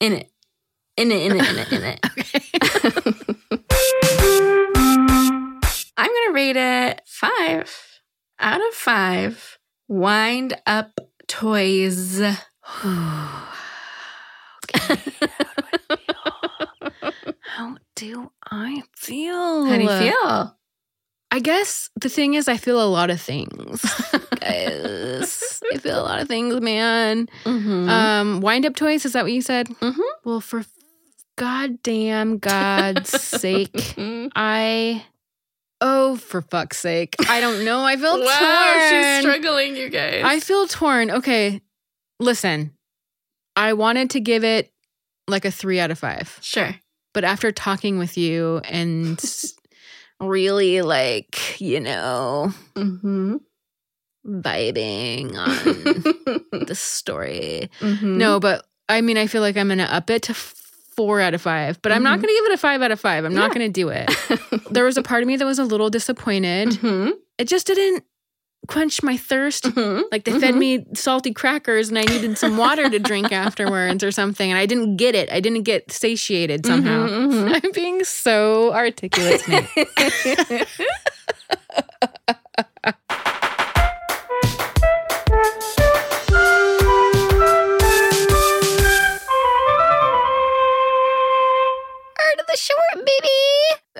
In 0.00 0.14
it. 0.14 0.32
In 0.96 1.12
it, 1.12 1.30
in 1.30 1.38
it, 1.38 1.48
in 1.48 1.58
it, 1.58 1.72
in 1.72 1.82
it. 1.84 2.00
Okay. 2.18 3.12
I'm 5.96 6.10
gonna 6.10 6.32
rate 6.34 6.56
it 6.56 7.00
five 7.06 7.74
out 8.38 8.60
of 8.66 8.74
five. 8.74 9.58
Wind 9.88 10.54
up 10.66 10.98
toys. 11.26 12.20
How 17.42 17.76
do 17.94 18.30
I 18.50 18.82
feel? 18.96 19.64
How 19.66 19.76
do 19.76 19.82
you 19.82 19.88
feel? 19.88 20.56
I 21.30 21.40
guess 21.40 21.90
the 22.00 22.08
thing 22.08 22.34
is, 22.34 22.48
I 22.48 22.56
feel 22.56 22.80
a 22.82 22.86
lot 22.86 23.10
of 23.10 23.20
things. 23.20 23.82
Guys, 24.40 25.60
I 25.72 25.78
feel 25.78 26.00
a 26.00 26.02
lot 26.04 26.20
of 26.20 26.28
things, 26.28 26.60
man. 26.60 27.28
Mhm. 27.44 27.88
Um, 27.88 28.40
wind 28.40 28.64
up 28.66 28.76
toys. 28.76 29.04
Is 29.04 29.12
that 29.12 29.24
what 29.24 29.32
you 29.32 29.42
said? 29.42 29.68
Mhm. 29.68 29.98
Well, 30.24 30.40
for 30.40 30.64
goddamn 31.36 32.38
God's 32.38 33.10
sake. 33.20 33.94
I. 34.34 35.04
Oh, 35.80 36.16
for 36.16 36.40
fuck's 36.42 36.78
sake! 36.78 37.14
I 37.28 37.40
don't 37.40 37.64
know. 37.64 37.84
I 37.84 37.96
feel 37.96 38.18
Wow, 38.24 38.88
she's 38.90 39.20
struggling, 39.20 39.76
you 39.76 39.88
guys. 39.90 40.22
I 40.24 40.40
feel 40.40 40.66
torn. 40.66 41.10
Okay, 41.10 41.60
listen. 42.18 42.72
I 43.56 43.72
wanted 43.74 44.10
to 44.10 44.20
give 44.20 44.42
it 44.44 44.72
like 45.28 45.44
a 45.44 45.50
three 45.50 45.80
out 45.80 45.90
of 45.90 45.98
five, 45.98 46.38
sure. 46.42 46.74
but 47.14 47.24
after 47.24 47.52
talking 47.52 47.98
with 47.98 48.16
you 48.18 48.60
and 48.64 49.22
really 50.20 50.80
like 50.82 51.60
you 51.60 51.80
know 51.80 52.52
Mm-hmm. 52.74 53.36
vibing 54.26 55.36
on 56.52 56.64
the 56.66 56.74
story. 56.74 57.70
Mhm. 57.80 58.16
No, 58.16 58.40
but 58.40 58.66
I 58.88 59.00
mean, 59.00 59.16
I 59.18 59.26
feel 59.26 59.42
like 59.42 59.56
I'm 59.56 59.68
gonna 59.68 59.84
up 59.84 60.10
it 60.10 60.22
to 60.24 60.34
four 60.96 61.20
out 61.20 61.34
of 61.34 61.42
five, 61.42 61.80
but 61.82 61.92
I'm 61.92 62.02
not 62.02 62.18
Mhm. 62.18 62.22
gonna 62.22 62.32
give 62.32 62.44
it 62.46 62.52
a 62.52 62.56
five 62.58 62.82
out 62.82 62.90
of 62.90 62.98
five. 63.00 63.24
I'm 63.24 63.34
not 63.34 63.52
gonna 63.52 63.68
do 63.68 63.88
it. 63.90 64.10
there 64.70 64.84
was 64.84 64.96
a 64.96 65.02
part 65.02 65.22
of 65.22 65.26
me 65.28 65.36
that 65.36 65.44
was 65.44 65.58
a 65.58 65.64
little 65.64 65.90
disappointed. 65.90 66.70
Mhm. 66.70 67.12
It 67.38 67.48
just 67.48 67.66
didn't 67.66 68.04
quench 68.66 69.00
my 69.02 69.16
thirst. 69.16 69.64
Mhm. 69.64 70.04
Like 70.10 70.24
they 70.24 70.32
fed 70.40 70.54
Mhm. 70.54 70.58
me 70.58 70.86
salty 70.94 71.32
crackers 71.32 71.88
and 71.88 71.98
I 71.98 72.02
needed 72.02 72.36
some 72.38 72.56
water 72.56 72.88
to 72.88 72.98
drink 72.98 73.30
afterwards 73.44 74.02
or 74.02 74.10
something. 74.10 74.50
And 74.50 74.58
I 74.58 74.66
didn't 74.66 74.96
get 74.96 75.14
it. 75.14 75.30
I 75.30 75.38
didn't 75.40 75.62
get 75.62 75.92
satiated 75.92 76.66
somehow. 76.66 77.06
Mhm, 77.06 77.32
mhm. 77.32 77.60
I'm 77.64 77.72
being 77.72 78.02
so 78.04 78.72
articulate 78.72 79.42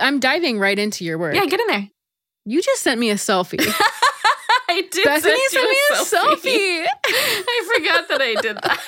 I'm 0.07 0.21
diving 0.21 0.61
right 0.61 0.79
into 0.79 1.05
your 1.05 1.19
work. 1.19 1.35
yeah, 1.35 1.47
get 1.47 1.59
in 1.59 1.67
there. 1.67 1.91
You 2.45 2.63
just 2.63 2.83
sent 2.83 3.01
me 3.01 3.11
a 3.11 3.17
selfie. 3.17 3.59
I 4.69 4.83
did. 4.91 5.05
Bethany 5.05 5.37
send 5.49 5.51
sent 5.51 5.71
me 5.71 5.77
a 5.91 5.95
selfie. 5.95 6.87
I 7.07 7.73
forgot 7.75 8.09
that 8.09 8.23
I 8.23 8.35
did 8.41 8.57
that. 8.57 8.81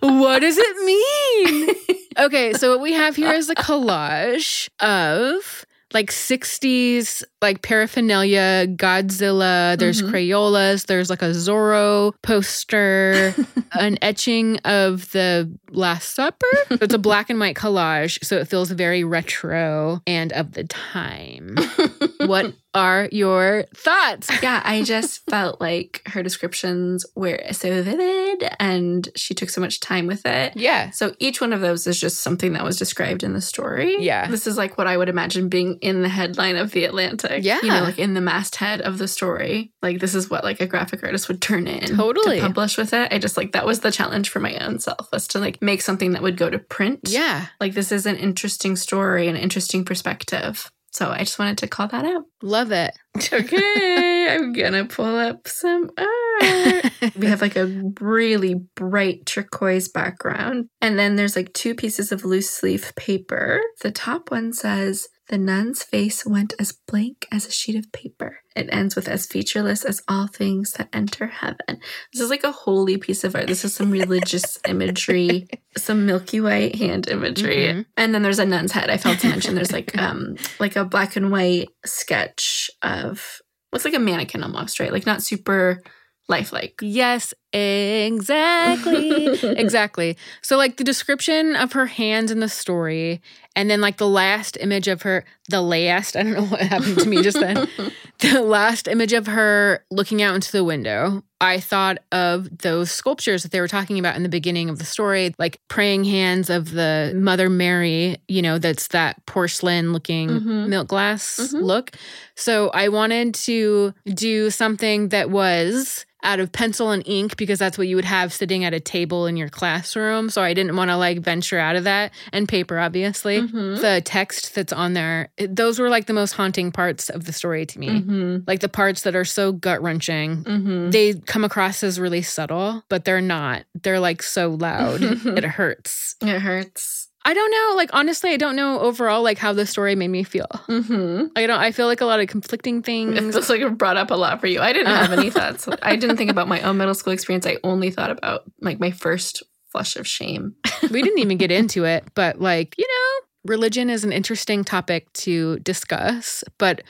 what 0.20 0.40
does 0.40 0.56
it 0.58 0.76
mean? 0.84 1.74
okay, 2.18 2.52
so 2.52 2.70
what 2.72 2.80
we 2.80 2.92
have 2.92 3.16
here 3.16 3.32
is 3.32 3.48
a 3.48 3.54
collage 3.54 4.68
of 4.80 5.64
like 5.94 6.10
60s 6.10 7.22
like 7.42 7.62
paraphernalia, 7.62 8.66
Godzilla, 8.66 9.78
there's 9.78 10.02
Mhm. 10.02 10.10
Crayolas, 10.10 10.86
there's 10.86 11.08
like 11.08 11.22
a 11.22 11.30
Zorro 11.30 12.12
poster, 12.22 13.34
an 13.72 13.96
etching 14.02 14.58
of 14.64 15.10
the 15.12 15.50
Last 15.70 16.14
Supper. 16.14 16.46
So 16.70 16.78
it's 16.80 16.94
a 16.94 16.98
black 16.98 17.30
and 17.30 17.38
white 17.38 17.56
collage, 17.56 18.22
so 18.24 18.36
it 18.38 18.48
feels 18.48 18.70
very 18.70 19.04
retro 19.04 20.00
and 20.06 20.32
of 20.32 20.52
the 20.52 20.64
time. 20.64 21.56
what 22.26 22.52
are 22.76 23.08
your 23.10 23.64
thoughts? 23.74 24.30
yeah, 24.42 24.62
I 24.64 24.82
just 24.82 25.24
felt 25.30 25.60
like 25.60 26.02
her 26.06 26.22
descriptions 26.22 27.04
were 27.16 27.40
so 27.52 27.82
vivid 27.82 28.48
and 28.60 29.08
she 29.16 29.34
took 29.34 29.50
so 29.50 29.60
much 29.60 29.80
time 29.80 30.06
with 30.06 30.24
it. 30.26 30.56
Yeah. 30.56 30.90
So 30.90 31.14
each 31.18 31.40
one 31.40 31.52
of 31.52 31.60
those 31.60 31.86
is 31.86 31.98
just 31.98 32.20
something 32.20 32.52
that 32.52 32.62
was 32.64 32.76
described 32.78 33.22
in 33.22 33.32
the 33.32 33.40
story. 33.40 33.96
Yeah. 34.04 34.28
This 34.28 34.46
is 34.46 34.56
like 34.56 34.78
what 34.78 34.86
I 34.86 34.96
would 34.96 35.08
imagine 35.08 35.48
being 35.48 35.78
in 35.80 36.02
the 36.02 36.08
headline 36.08 36.56
of 36.56 36.70
the 36.72 36.84
Atlantic. 36.84 37.42
Yeah. 37.44 37.60
You 37.62 37.68
know, 37.68 37.82
like 37.82 37.98
in 37.98 38.14
the 38.14 38.20
masthead 38.20 38.80
of 38.82 38.98
the 38.98 39.08
story. 39.08 39.72
Like 39.82 39.98
this 40.00 40.14
is 40.14 40.28
what 40.30 40.44
like 40.44 40.60
a 40.60 40.66
graphic 40.66 41.02
artist 41.02 41.28
would 41.28 41.40
turn 41.40 41.66
in 41.66 41.96
Totally. 41.96 42.36
to 42.36 42.42
publish 42.42 42.76
with 42.76 42.92
it. 42.92 43.12
I 43.12 43.18
just 43.18 43.36
like 43.36 43.52
that 43.52 43.66
was 43.66 43.80
the 43.80 43.90
challenge 43.90 44.28
for 44.28 44.40
my 44.40 44.56
own 44.58 44.78
self 44.78 45.10
was 45.12 45.26
to 45.28 45.38
like 45.38 45.62
make 45.62 45.80
something 45.80 46.12
that 46.12 46.22
would 46.22 46.36
go 46.36 46.50
to 46.50 46.58
print. 46.58 47.00
Yeah. 47.04 47.46
Like 47.60 47.74
this 47.74 47.90
is 47.90 48.04
an 48.06 48.16
interesting 48.16 48.76
story, 48.76 49.28
an 49.28 49.36
interesting 49.36 49.84
perspective. 49.84 50.70
So 50.96 51.10
I 51.10 51.18
just 51.18 51.38
wanted 51.38 51.58
to 51.58 51.66
call 51.66 51.88
that 51.88 52.06
out. 52.06 52.24
Love 52.42 52.72
it. 52.72 52.96
Okay, 53.32 54.34
I'm 54.34 54.52
gonna 54.54 54.86
pull 54.86 55.16
up 55.16 55.46
some 55.46 55.90
art. 55.98 56.92
we 57.16 57.26
have 57.26 57.42
like 57.42 57.56
a 57.56 57.66
really 58.00 58.54
bright 58.74 59.26
turquoise 59.26 59.88
background. 59.88 60.68
And 60.80 60.98
then 60.98 61.16
there's 61.16 61.36
like 61.36 61.52
two 61.52 61.74
pieces 61.74 62.12
of 62.12 62.24
loose 62.24 62.62
leaf 62.62 62.94
paper. 62.96 63.60
The 63.82 63.90
top 63.90 64.30
one 64.30 64.52
says, 64.52 65.08
The 65.28 65.38
nun's 65.38 65.82
face 65.82 66.24
went 66.24 66.54
as 66.60 66.72
blank 66.72 67.26
as 67.32 67.46
a 67.46 67.50
sheet 67.50 67.76
of 67.76 67.90
paper. 67.90 68.38
It 68.54 68.68
ends 68.70 68.94
with 68.94 69.08
as 69.08 69.26
featureless 69.26 69.84
as 69.84 70.00
all 70.06 70.28
things 70.28 70.72
that 70.74 70.88
enter 70.92 71.26
heaven. 71.26 71.80
This 72.12 72.22
is 72.22 72.30
like 72.30 72.44
a 72.44 72.52
holy 72.52 72.96
piece 72.96 73.24
of 73.24 73.34
art. 73.34 73.48
This 73.48 73.64
is 73.64 73.74
some 73.74 73.90
religious 73.90 74.58
imagery, 74.68 75.48
some 75.76 76.06
milky 76.06 76.40
white 76.40 76.76
hand 76.76 77.08
imagery. 77.08 77.56
Mhm. 77.56 77.86
And 77.96 78.14
then 78.14 78.22
there's 78.22 78.38
a 78.38 78.46
nun's 78.46 78.72
head. 78.72 78.88
I 78.88 78.98
failed 78.98 79.18
to 79.20 79.28
mention 79.28 79.56
there's 79.56 79.72
like 79.72 79.96
um 79.98 80.36
like 80.60 80.76
a 80.76 80.84
black 80.84 81.16
and 81.16 81.32
white 81.32 81.68
sketch 81.84 82.70
of 82.82 83.40
looks 83.72 83.84
like 83.84 83.94
a 83.94 83.98
mannequin 83.98 84.44
almost, 84.44 84.78
right? 84.78 84.92
Like 84.92 85.06
not 85.06 85.22
super 85.22 85.82
lifelike. 86.28 86.78
Yes, 86.80 87.34
exactly. 87.56 89.26
exactly. 89.42 90.16
So, 90.42 90.56
like 90.56 90.76
the 90.76 90.84
description 90.84 91.56
of 91.56 91.72
her 91.72 91.86
hands 91.86 92.30
in 92.30 92.40
the 92.40 92.48
story, 92.48 93.20
and 93.54 93.70
then 93.70 93.80
like 93.80 93.96
the 93.96 94.08
last 94.08 94.56
image 94.60 94.88
of 94.88 95.02
her, 95.02 95.24
the 95.48 95.62
last, 95.62 96.16
I 96.16 96.22
don't 96.22 96.32
know 96.32 96.44
what 96.44 96.60
happened 96.60 96.98
to 97.00 97.08
me 97.08 97.22
just 97.22 97.38
then, 97.40 97.68
the 98.20 98.42
last 98.42 98.88
image 98.88 99.12
of 99.12 99.26
her 99.26 99.84
looking 99.90 100.22
out 100.22 100.34
into 100.34 100.52
the 100.52 100.64
window. 100.64 101.22
I 101.38 101.60
thought 101.60 101.98
of 102.12 102.58
those 102.58 102.90
sculptures 102.90 103.42
that 103.42 103.52
they 103.52 103.60
were 103.60 103.68
talking 103.68 103.98
about 103.98 104.16
in 104.16 104.22
the 104.22 104.28
beginning 104.30 104.70
of 104.70 104.78
the 104.78 104.86
story, 104.86 105.34
like 105.38 105.60
praying 105.68 106.04
hands 106.04 106.48
of 106.48 106.70
the 106.70 107.12
Mother 107.14 107.50
Mary, 107.50 108.16
you 108.26 108.40
know, 108.40 108.58
that's 108.58 108.88
that 108.88 109.24
porcelain 109.26 109.92
looking 109.92 110.28
Mhm. 110.30 110.68
milk 110.68 110.88
glass 110.88 111.36
Mhm. 111.52 111.62
look. 111.62 111.90
So 112.36 112.70
I 112.70 112.88
wanted 112.88 113.34
to 113.34 113.92
do 114.06 114.50
something 114.50 115.08
that 115.10 115.28
was 115.30 116.06
out 116.22 116.40
of 116.40 116.50
pencil 116.52 116.90
and 116.90 117.02
ink 117.06 117.36
because 117.46 117.58
that's 117.60 117.78
what 117.78 117.86
you 117.86 117.94
would 117.96 118.04
have 118.04 118.32
sitting 118.32 118.64
at 118.64 118.74
a 118.74 118.80
table 118.80 119.26
in 119.26 119.36
your 119.36 119.48
classroom. 119.48 120.28
So 120.30 120.42
I 120.42 120.52
didn't 120.52 120.74
want 120.76 120.90
to 120.90 120.96
like 120.96 121.20
venture 121.20 121.58
out 121.58 121.76
of 121.76 121.84
that 121.84 122.12
and 122.32 122.48
paper, 122.48 122.78
obviously. 122.78 123.40
Mhm. 123.42 123.80
The 123.80 124.02
text 124.04 124.54
that's 124.54 124.72
on 124.72 124.94
there, 124.94 125.28
it- 125.36 125.54
those 125.54 125.78
were 125.78 125.88
like 125.88 126.06
the 126.06 126.12
most 126.12 126.32
haunting 126.32 126.72
parts 126.72 127.08
of 127.08 127.24
the 127.24 127.32
story 127.32 127.64
to 127.66 127.78
me. 127.78 127.88
Mm-hmm. 127.88 128.38
Like 128.46 128.60
the 128.60 128.68
parts 128.68 129.02
that 129.02 129.14
are 129.14 129.24
so 129.24 129.52
gut 129.52 129.80
wrenching. 129.82 130.42
Mm-hmm. 130.44 130.90
They 130.90 131.14
come 131.14 131.44
across 131.44 131.82
as 131.82 132.00
really 132.00 132.22
subtle, 132.22 132.82
but 132.88 133.04
they're 133.04 133.20
not. 133.20 133.64
They're 133.82 134.00
like 134.00 134.22
so 134.22 134.50
loud. 134.50 134.98
it 135.02 135.44
hurts. 135.44 136.16
It 136.22 136.40
hurts. 136.40 137.05
I 137.26 137.34
don't 137.34 137.50
know. 137.50 137.74
Like 137.76 137.90
honestly, 137.92 138.30
I 138.30 138.36
don't 138.36 138.54
know 138.54 138.78
overall 138.80 139.22
like 139.22 139.36
how 139.36 139.52
the 139.52 139.66
story 139.66 139.96
made 139.96 140.08
me 140.08 140.22
feel. 140.22 140.46
Mm-hmm. 140.68 141.26
I 141.34 141.46
don't. 141.46 141.58
I 141.60 141.72
feel 141.72 141.86
like 141.86 142.00
a 142.00 142.06
lot 142.06 142.20
of 142.20 142.28
conflicting 142.28 142.82
things. 142.88 143.18
It 143.18 143.32
feels 143.32 143.50
like 143.50 143.76
brought 143.76 143.96
up 143.96 144.10
a 144.10 144.14
lot 144.14 144.40
for 144.40 144.46
you. 144.46 144.60
I 144.60 144.72
didn't 144.72 144.94
have 144.94 145.12
any 145.12 145.30
thoughts. 145.38 145.68
I 145.82 145.96
didn't 145.96 146.16
think 146.18 146.30
about 146.30 146.46
my 146.48 146.60
own 146.62 146.76
middle 146.78 146.94
school 146.94 147.12
experience. 147.12 147.44
I 147.46 147.56
only 147.64 147.90
thought 147.90 148.10
about 148.12 148.44
like 148.60 148.78
my 148.78 148.92
first 148.92 149.42
flush 149.72 149.96
of 149.96 150.06
shame. 150.06 150.54
we 150.90 151.02
didn't 151.02 151.18
even 151.18 151.36
get 151.36 151.50
into 151.50 151.84
it, 151.84 152.04
but 152.14 152.40
like, 152.40 152.74
you 152.78 152.86
know, 152.86 153.26
religion 153.52 153.90
is 153.90 154.04
an 154.04 154.12
interesting 154.12 154.62
topic 154.62 155.12
to 155.14 155.58
discuss. 155.58 156.44
But 156.58 156.82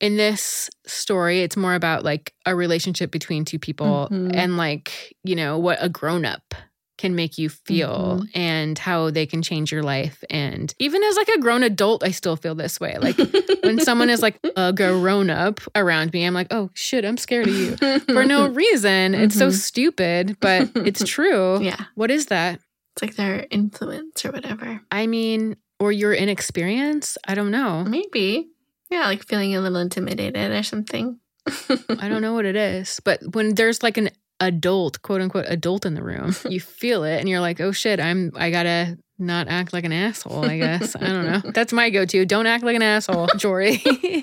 in 0.00 0.16
this 0.16 0.68
story, 0.86 1.42
it's 1.42 1.56
more 1.56 1.74
about 1.74 2.02
like 2.02 2.32
a 2.46 2.56
relationship 2.56 3.10
between 3.12 3.44
two 3.44 3.58
people 3.58 4.08
Mhm. 4.10 4.34
and 4.34 4.56
like, 4.56 5.14
you 5.22 5.36
know, 5.36 5.58
what 5.58 5.78
a 5.80 5.88
grown 5.88 6.24
up 6.24 6.54
can 7.02 7.14
make 7.14 7.36
you 7.36 7.48
feel 7.48 8.22
and 8.34 8.78
how 8.78 9.10
they 9.10 9.26
can 9.26 9.42
change 9.42 9.70
your 9.72 9.82
life. 9.82 10.22
And 10.30 10.72
even 10.78 11.02
as 11.02 11.16
like 11.16 11.28
a 11.28 11.38
grown 11.40 11.62
adult, 11.62 12.02
I 12.02 12.12
still 12.12 12.36
feel 12.36 12.54
this 12.54 12.78
way. 12.80 12.96
Like 12.98 13.18
when 13.62 13.78
someone 13.84 14.08
is 14.08 14.22
like 14.22 14.38
a 14.56 14.72
grown 14.72 15.28
up 15.28 15.60
around 15.74 16.12
me, 16.12 16.24
I'm 16.24 16.32
like, 16.34 16.46
oh 16.52 16.70
shit, 16.74 17.04
I'm 17.04 17.16
scared 17.18 17.48
of 17.48 17.54
you 17.54 17.76
for 17.76 18.24
no 18.24 18.46
reason. 18.62 19.14
It's 19.14 19.36
so 19.36 19.48
Mhm. 19.48 19.52
stupid, 19.52 20.36
but 20.40 20.70
it's 20.76 21.04
true. 21.16 21.60
yeah, 21.62 21.84
What 21.96 22.10
is 22.10 22.26
that? 22.26 22.60
it's 22.94 23.02
like 23.02 23.16
their 23.16 23.46
influence 23.50 24.24
or 24.24 24.30
whatever. 24.32 24.80
I 24.90 25.06
mean, 25.06 25.56
or 25.80 25.92
your 25.92 26.14
inexperience? 26.14 27.18
I 27.26 27.34
don't 27.34 27.50
know. 27.50 27.84
Maybe. 27.84 28.48
Yeah, 28.90 29.06
like 29.06 29.24
feeling 29.24 29.56
a 29.56 29.60
little 29.60 29.78
intimidated 29.78 30.52
or 30.52 30.62
something. 30.62 31.18
I 31.48 32.08
don't 32.08 32.22
know 32.22 32.34
what 32.34 32.44
it 32.44 32.54
is. 32.54 33.00
But 33.02 33.20
when 33.34 33.54
there's 33.56 33.82
like 33.82 33.96
an 33.96 34.10
adult, 34.42 35.02
quote 35.02 35.20
unquote, 35.20 35.46
adult 35.48 35.86
in 35.86 35.94
the 35.94 36.02
room, 36.02 36.34
you 36.48 36.60
feel 36.60 37.04
it 37.04 37.18
and 37.18 37.28
you're 37.28 37.40
like, 37.40 37.60
oh 37.60 37.72
shit, 37.72 38.00
I'm, 38.00 38.32
I 38.34 38.50
gotta 38.50 38.98
not 39.18 39.48
act 39.48 39.72
like 39.72 39.84
an 39.84 39.92
asshole, 39.92 40.44
I 40.44 40.58
guess. 40.58 40.96
I 40.96 41.06
don't 41.06 41.26
know. 41.26 41.50
That's 41.54 41.72
my 41.72 41.90
go 41.90 42.04
to. 42.04 42.24
Don't 42.26 42.46
act 42.46 42.64
like 42.64 42.76
an 42.76 42.82
asshole, 42.82 43.28
Jory. 43.36 43.82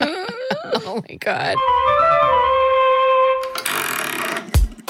oh 0.00 1.02
my 1.08 1.16
God. 1.18 1.56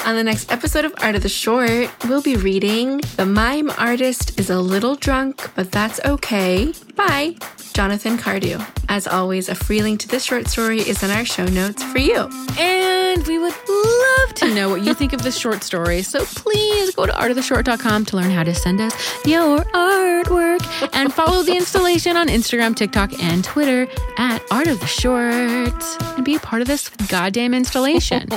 On 0.07 0.17
the 0.17 0.25
next 0.25 0.51
episode 0.51 0.85
of 0.87 0.95
Art 1.03 1.15
of 1.17 1.23
the 1.23 1.29
Short, 1.29 1.91
we'll 2.09 2.23
be 2.23 2.37
reading 2.37 3.01
The 3.17 3.27
Mime 3.27 3.71
Artist 3.71 4.41
is 4.41 4.49
a 4.49 4.59
Little 4.59 4.95
Drunk, 4.95 5.51
but 5.55 5.71
That's 5.71 6.01
Okay 6.05 6.73
by 6.97 7.37
Jonathan 7.79 8.19
Cardew. 8.19 8.59
As 8.89 9.07
always, 9.07 9.49
a 9.49 9.55
free 9.55 9.83
link 9.83 10.01
to 10.01 10.09
this 10.09 10.25
short 10.25 10.49
story 10.49 10.81
is 10.81 11.01
in 11.05 11.13
our 11.13 11.25
show 11.25 11.45
notes 11.45 11.81
for 11.85 11.99
you. 11.99 12.29
And 12.59 13.25
we 13.29 13.39
would 13.39 13.55
love 13.69 14.35
to 14.35 14.53
know 14.53 14.69
what 14.69 14.83
you 14.83 14.95
think 14.95 15.13
of 15.13 15.23
this 15.23 15.39
short 15.39 15.63
story. 15.63 16.03
So 16.03 16.25
please 16.25 16.93
go 16.97 17.07
to 17.07 17.13
artoftheshort.com 17.13 18.05
to 18.07 18.17
learn 18.17 18.33
how 18.33 18.43
to 18.43 18.53
send 18.53 18.81
us 18.81 18.93
your 19.25 19.61
artwork 19.61 20.91
and 20.93 21.15
follow 21.15 21.45
the 21.45 21.55
installation 21.55 22.17
on 22.17 22.27
Instagram, 22.27 22.75
TikTok, 22.75 23.23
and 23.23 23.45
Twitter 23.45 23.87
at 24.17 24.43
Art 24.51 24.67
of 24.67 24.81
the 24.81 24.87
Short 24.89 25.81
and 26.17 26.25
be 26.25 26.35
a 26.35 26.41
part 26.41 26.61
of 26.63 26.67
this 26.67 26.89
goddamn 26.89 27.55
installation. 27.55 28.29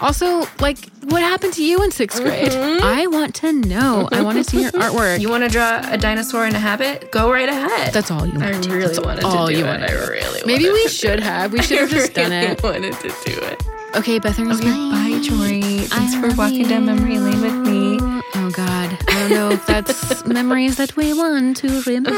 also, 0.00 0.48
like, 0.60 0.78
what 1.10 1.22
happened 1.22 1.52
to 1.54 1.64
you 1.64 1.82
in 1.82 1.90
sixth 1.90 2.22
grade? 2.22 2.50
Mm-hmm. 2.52 2.84
I 2.84 3.06
want 3.06 3.34
to 3.36 3.52
know. 3.52 4.08
I 4.12 4.22
want 4.22 4.38
to 4.38 4.44
see 4.44 4.62
your 4.62 4.70
artwork. 4.82 5.20
You 5.20 5.28
want 5.28 5.44
to 5.44 5.50
draw 5.50 5.80
a 5.84 5.96
dinosaur 5.98 6.46
in 6.46 6.54
a 6.54 6.58
habit? 6.58 7.10
Go 7.12 7.30
right 7.32 7.48
ahead. 7.48 7.92
That's 7.92 8.10
all 8.10 8.26
you 8.26 8.32
want 8.38 8.44
I 8.44 8.52
to 8.52 8.60
do. 8.60 8.70
really 8.74 8.86
That's 8.94 9.00
wanted 9.00 9.24
all 9.24 9.46
to 9.48 9.52
do 9.52 9.58
you 9.58 9.64
it. 9.64 9.68
wanted 9.68 9.84
I 9.90 9.94
to 9.94 10.06
do. 10.06 10.10
really 10.12 10.42
Maybe 10.46 10.70
we 10.70 10.88
should 10.88 11.18
do 11.18 11.24
have. 11.24 11.52
We 11.52 11.62
should 11.62 11.78
have 11.78 11.90
just 11.90 12.14
done 12.14 12.30
really 12.30 12.46
it. 12.52 12.62
wanted 12.62 12.92
to 12.94 13.08
do 13.08 13.40
it. 13.46 13.62
Okay, 13.96 14.18
Bethany's 14.18 14.60
Okay, 14.60 14.70
bye, 14.70 15.18
Jory. 15.22 15.60
Thanks 15.62 16.14
I 16.14 16.20
for 16.30 16.36
walking 16.36 16.68
down 16.68 16.84
memory 16.86 17.18
lane 17.18 17.40
with 17.40 17.54
me. 17.66 17.96
Oh 18.34 18.50
God, 18.54 18.96
I 19.08 19.20
don't 19.20 19.30
know 19.30 19.50
if 19.50 19.66
that's 19.66 20.24
memories 20.26 20.76
that 20.76 20.94
we 20.94 21.14
want 21.14 21.56
to 21.58 21.80
remember. 21.82 22.12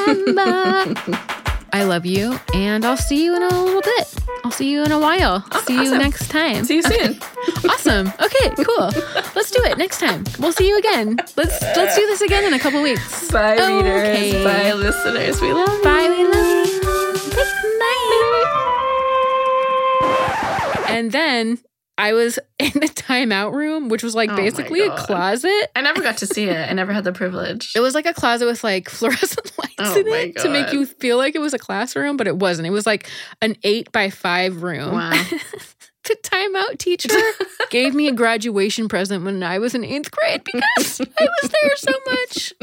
I 1.72 1.85
love 1.85 2.05
you, 2.05 2.37
and 2.53 2.85
I'll 2.85 2.96
see 2.96 3.22
you 3.24 3.37
in 3.37 3.42
a 3.44 3.48
little 3.48 3.81
bit. 3.83 4.14
I'll 4.44 4.50
see 4.50 4.70
you 4.70 4.83
in 4.85 4.92
a 4.92 4.98
while. 4.98 5.44
Ah, 5.53 5.62
see 5.66 5.74
you 5.83 5.96
next 5.98 6.29
time. 6.29 6.64
See 6.64 6.76
you 6.76 6.83
soon. 6.83 7.18
awesome. 7.68 8.09
Okay, 8.20 8.50
cool. 8.64 8.90
Let's 9.37 9.50
do 9.50 9.62
it 9.64 9.76
next 9.79 10.00
time. 10.00 10.24
We'll 10.38 10.53
see 10.53 10.68
you 10.68 10.79
again. 10.79 11.16
Let's 11.37 11.61
let's 11.76 11.94
do 11.96 12.07
this 12.07 12.20
again 12.22 12.44
in 12.44 12.55
a 12.55 12.59
couple 12.59 12.83
weeks. 12.83 13.31
Bye, 13.31 13.57
Okay. 13.59 14.33
readers. 14.33 14.44
Bye, 14.44 14.72
listeners. 14.72 15.40
We 15.40 15.53
love 15.53 15.68
you. 15.68 15.83
Bye. 15.85 16.09
We 16.09 16.26
love 16.26 16.66
you. 16.66 16.81
Bye. 20.00 20.85
And 20.88 21.12
then 21.12 21.59
I 22.01 22.15
was 22.15 22.39
in 22.59 22.73
the 22.73 22.89
timeout 22.89 23.53
room, 23.53 23.89
which 23.89 24.03
was 24.03 24.15
like 24.15 24.31
Oh 24.31 24.37
basically 24.37 24.81
a 24.81 24.97
closet. 24.97 25.71
I 25.77 25.83
never 25.83 26.01
got 26.03 26.17
to 26.19 26.27
see 26.27 26.45
it. 26.45 26.71
I 26.71 26.73
never 26.73 26.93
had 26.93 27.05
the 27.05 27.13
privilege. 27.13 27.73
It 27.81 27.81
was 27.81 27.95
like 27.95 28.07
a 28.07 28.15
closet 28.15 28.47
with 28.47 28.65
like 28.65 28.89
fluorescent 28.91 29.53
lights 29.59 29.75
Oh 29.79 30.01
in 30.01 30.09
it 30.09 30.37
to 30.39 30.49
make 30.49 30.73
you 30.73 30.87
feel 30.87 31.17
like 31.19 31.35
it 31.35 31.41
was 31.41 31.55
a 31.55 31.59
classroom, 31.59 32.17
but 32.17 32.27
it 32.27 32.37
wasn't. 32.37 32.67
It 32.67 32.71
was 32.71 32.87
like 32.87 33.09
an 33.43 33.57
eight 33.65 33.93
by 33.93 34.11
five 34.11 34.63
room. 34.63 34.93
Wow. 34.93 35.11
the 36.05 36.17
timeout 36.23 36.79
teacher 36.79 37.15
gave 37.71 37.95
me 37.95 38.09
a 38.09 38.13
graduation 38.13 38.89
present 38.89 39.25
when 39.25 39.43
I 39.43 39.59
was 39.59 39.75
in 39.75 39.85
eighth 39.85 40.11
grade 40.11 40.43
because 40.45 41.01
I 41.01 41.29
was 41.43 41.51
there 41.51 41.77
so 41.77 41.93
much. 42.07 42.55